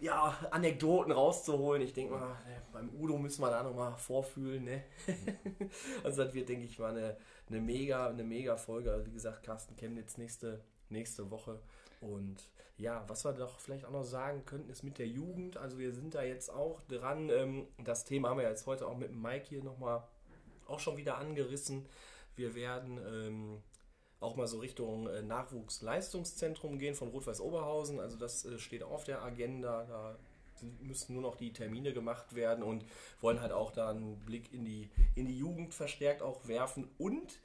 [0.00, 1.82] ja, Anekdoten rauszuholen.
[1.82, 4.64] Ich denke mal, ne, beim Udo müssen wir da nochmal vorfühlen.
[4.64, 4.84] Ne?
[6.04, 7.16] also das wird, denke ich mal, eine,
[7.48, 8.90] eine, mega, eine mega Folge.
[8.92, 11.60] Also wie gesagt, Carsten Chemnitz nächste, nächste Woche.
[12.00, 15.58] Und ja, was wir doch vielleicht auch noch sagen könnten, ist mit der Jugend.
[15.58, 17.28] Also wir sind da jetzt auch dran.
[17.28, 20.02] Ähm, das Thema haben wir jetzt heute auch mit Mike hier nochmal
[20.66, 21.86] auch schon wieder angerissen.
[22.36, 23.62] Wir werden ähm,
[24.20, 28.00] auch mal so Richtung äh, Nachwuchsleistungszentrum gehen von Rot-Weiß Oberhausen.
[28.00, 29.84] Also das äh, steht auf der Agenda.
[29.84, 30.16] Da
[30.80, 32.84] müssen nur noch die Termine gemacht werden und
[33.20, 36.88] wollen halt auch da einen Blick in die, in die Jugend verstärkt auch werfen.
[36.98, 37.38] Und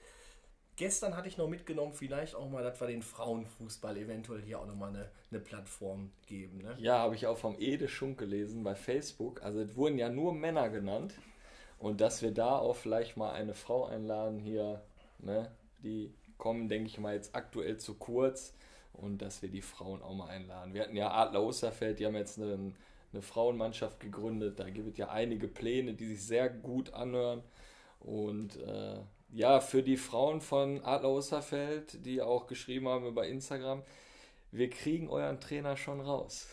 [0.75, 4.67] gestern hatte ich noch mitgenommen, vielleicht auch mal, dass wir den Frauenfußball eventuell hier auch
[4.67, 6.59] nochmal eine, eine Plattform geben.
[6.59, 6.75] Ne?
[6.79, 9.41] Ja, habe ich auch vom Ede Schunk gelesen bei Facebook.
[9.43, 11.13] Also es wurden ja nur Männer genannt.
[11.85, 14.81] Und dass wir da auch vielleicht mal eine Frau einladen hier,
[15.19, 15.51] ne?
[15.83, 18.55] Die kommen, denke ich mal, jetzt aktuell zu kurz.
[18.93, 20.73] Und dass wir die Frauen auch mal einladen.
[20.73, 22.73] Wir hatten ja Adler Osterfeld, die haben jetzt eine,
[23.13, 24.59] eine Frauenmannschaft gegründet.
[24.59, 27.43] Da gibt es ja einige Pläne, die sich sehr gut anhören.
[27.99, 33.83] Und äh, ja, für die Frauen von Adler Osterfeld, die auch geschrieben haben über Instagram,
[34.51, 36.47] wir kriegen euren Trainer schon raus.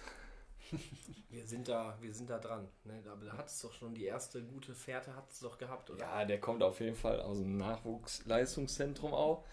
[1.31, 2.68] Wir sind da, wir sind da dran.
[2.85, 3.03] Ne?
[3.11, 6.01] Aber da hat es doch schon die erste gute Fährte hat es doch gehabt, oder?
[6.01, 9.45] Ja, der kommt auf jeden Fall aus dem Nachwuchsleistungszentrum auch.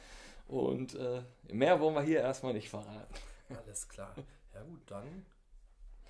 [0.47, 3.13] Und äh, mehr wollen wir hier erstmal nicht verraten.
[3.65, 4.13] Alles klar.
[4.53, 5.25] Ja gut, dann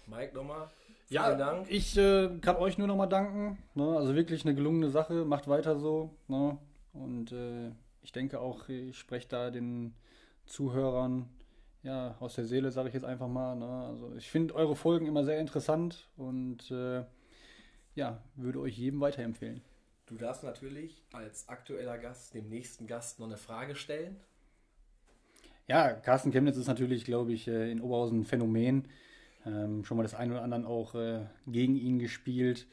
[0.08, 0.70] Mike nochmal.
[1.10, 1.68] Ja, Vielen Dank.
[1.70, 3.58] ich äh, kann euch nur nochmal danken.
[3.76, 3.96] Ne?
[3.98, 5.26] Also wirklich eine gelungene Sache.
[5.26, 6.16] Macht weiter so.
[6.28, 6.58] Ne?
[6.94, 9.94] Und äh, ich denke auch, ich spreche da den
[10.46, 11.30] Zuhörern
[11.84, 13.56] ja, aus der Seele, sage ich jetzt einfach mal.
[13.56, 13.88] Ne?
[13.88, 17.04] Also ich finde eure Folgen immer sehr interessant und äh,
[17.96, 19.62] ja, würde euch jedem weiterempfehlen.
[20.06, 24.18] Du darfst natürlich als aktueller Gast dem nächsten Gast noch eine Frage stellen.
[25.68, 28.88] Ja, Carsten Chemnitz ist natürlich, glaube ich, äh, in Oberhausen ein Phänomen.
[29.46, 32.68] Ähm, schon mal das ein oder anderen auch äh, gegen ihn gespielt.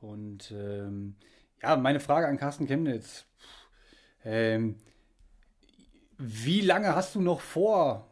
[0.00, 1.16] Und ähm,
[1.62, 3.26] ja, meine Frage an Carsten Chemnitz.
[4.24, 4.76] Ähm,
[6.16, 8.09] wie lange hast du noch vor,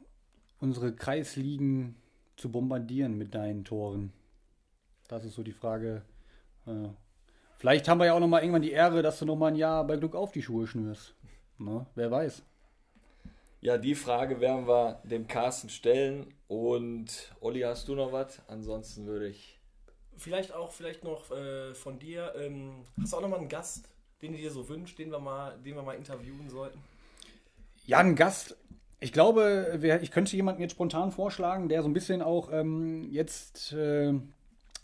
[0.61, 1.97] unsere Kreisligen
[2.37, 4.13] zu bombardieren mit deinen Toren?
[5.09, 6.03] Das ist so die Frage.
[6.67, 6.89] Äh,
[7.59, 9.57] vielleicht haben wir ja auch noch mal irgendwann die Ehre, dass du noch mal ein
[9.57, 11.15] Jahr bei Glück auf die Schuhe schnürst.
[11.59, 11.87] Ne?
[11.95, 12.43] Wer weiß.
[13.61, 16.33] Ja, die Frage werden wir dem Carsten stellen.
[16.47, 18.41] Und Olli, hast du noch was?
[18.47, 19.59] Ansonsten würde ich.
[20.17, 22.35] vielleicht auch vielleicht noch äh, von dir.
[22.37, 23.89] Ähm, hast du auch nochmal einen Gast,
[24.23, 26.79] den du dir so wünschst, den wir mal, den wir mal interviewen sollten?
[27.87, 28.57] Ja, ein Gast.
[29.01, 33.73] Ich glaube, ich könnte jemanden jetzt spontan vorschlagen, der so ein bisschen auch ähm, jetzt
[33.73, 34.13] äh,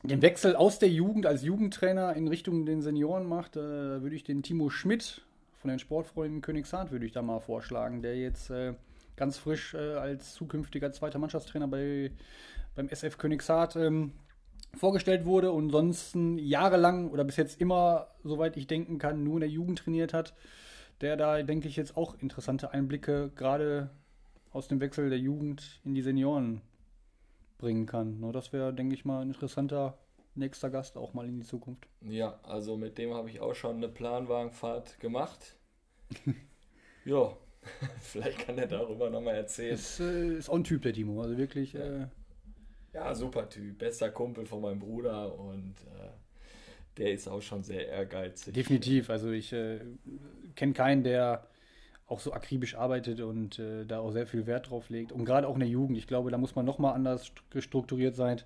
[0.05, 3.57] den Wechsel aus der Jugend als Jugendtrainer in Richtung den Senioren macht.
[3.57, 5.23] Äh, würde ich den Timo Schmidt
[5.65, 8.75] von den Sportfreunden Königshardt würde ich da mal vorschlagen, der jetzt äh,
[9.17, 12.11] ganz frisch äh, als zukünftiger zweiter Mannschaftstrainer bei,
[12.75, 14.13] beim SF Königshardt ähm,
[14.77, 19.41] vorgestellt wurde und sonst jahrelang oder bis jetzt immer, soweit ich denken kann, nur in
[19.41, 20.35] der Jugend trainiert hat,
[21.01, 23.89] der da, denke ich, jetzt auch interessante Einblicke gerade
[24.55, 26.63] aus dem Wechsel der Jugend in die Senioren
[27.59, 28.21] bringen kann.
[28.21, 29.99] Nur das wäre, denke ich mal, ein interessanter
[30.37, 31.87] nächster Gast auch mal in die Zukunft.
[32.01, 35.57] Ja, also mit dem habe ich auch schon eine Planwagenfahrt gemacht.
[37.05, 37.37] ja,
[38.01, 39.75] vielleicht kann er darüber nochmal erzählen.
[39.75, 41.21] Ist, äh, ist auch ein Typ, der Timo.
[41.21, 41.73] Also wirklich.
[41.73, 41.81] Ja.
[41.81, 42.07] Äh,
[42.93, 43.79] Ja, super Typ.
[43.79, 46.11] Bester Kumpel von meinem Bruder und äh,
[46.97, 48.55] der ist auch schon sehr ehrgeizig.
[48.55, 49.11] definitiv.
[49.11, 49.81] Also ich äh,
[50.55, 51.45] kenne keinen, der
[52.07, 55.11] auch so akribisch arbeitet und äh, da auch sehr viel Wert drauf legt.
[55.13, 55.97] Und gerade auch in der Jugend.
[55.97, 58.43] Ich glaube, da muss man nochmal anders st- strukturiert sein.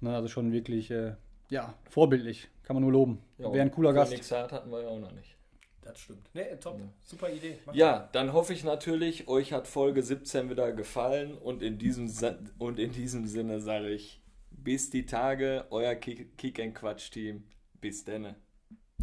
[0.00, 1.14] Ne, also schon wirklich, äh,
[1.48, 2.48] ja, vorbildlich.
[2.64, 3.22] Kann man nur loben.
[3.38, 4.10] Ja, Wäre ein cooler Gast.
[4.10, 5.36] Königshardt hatten wir ja auch noch nicht.
[5.82, 6.34] Das stimmt.
[6.34, 6.80] Ne, top.
[7.04, 7.58] Super Idee.
[7.64, 12.10] Mach Ja, dann hoffe ich natürlich, euch hat Folge 17 wieder gefallen und in diesem,
[12.58, 17.44] und in diesem Sinne sage ich, bis die Tage, euer Kick, Kick Quatsch Team.
[17.80, 18.34] Bis denne.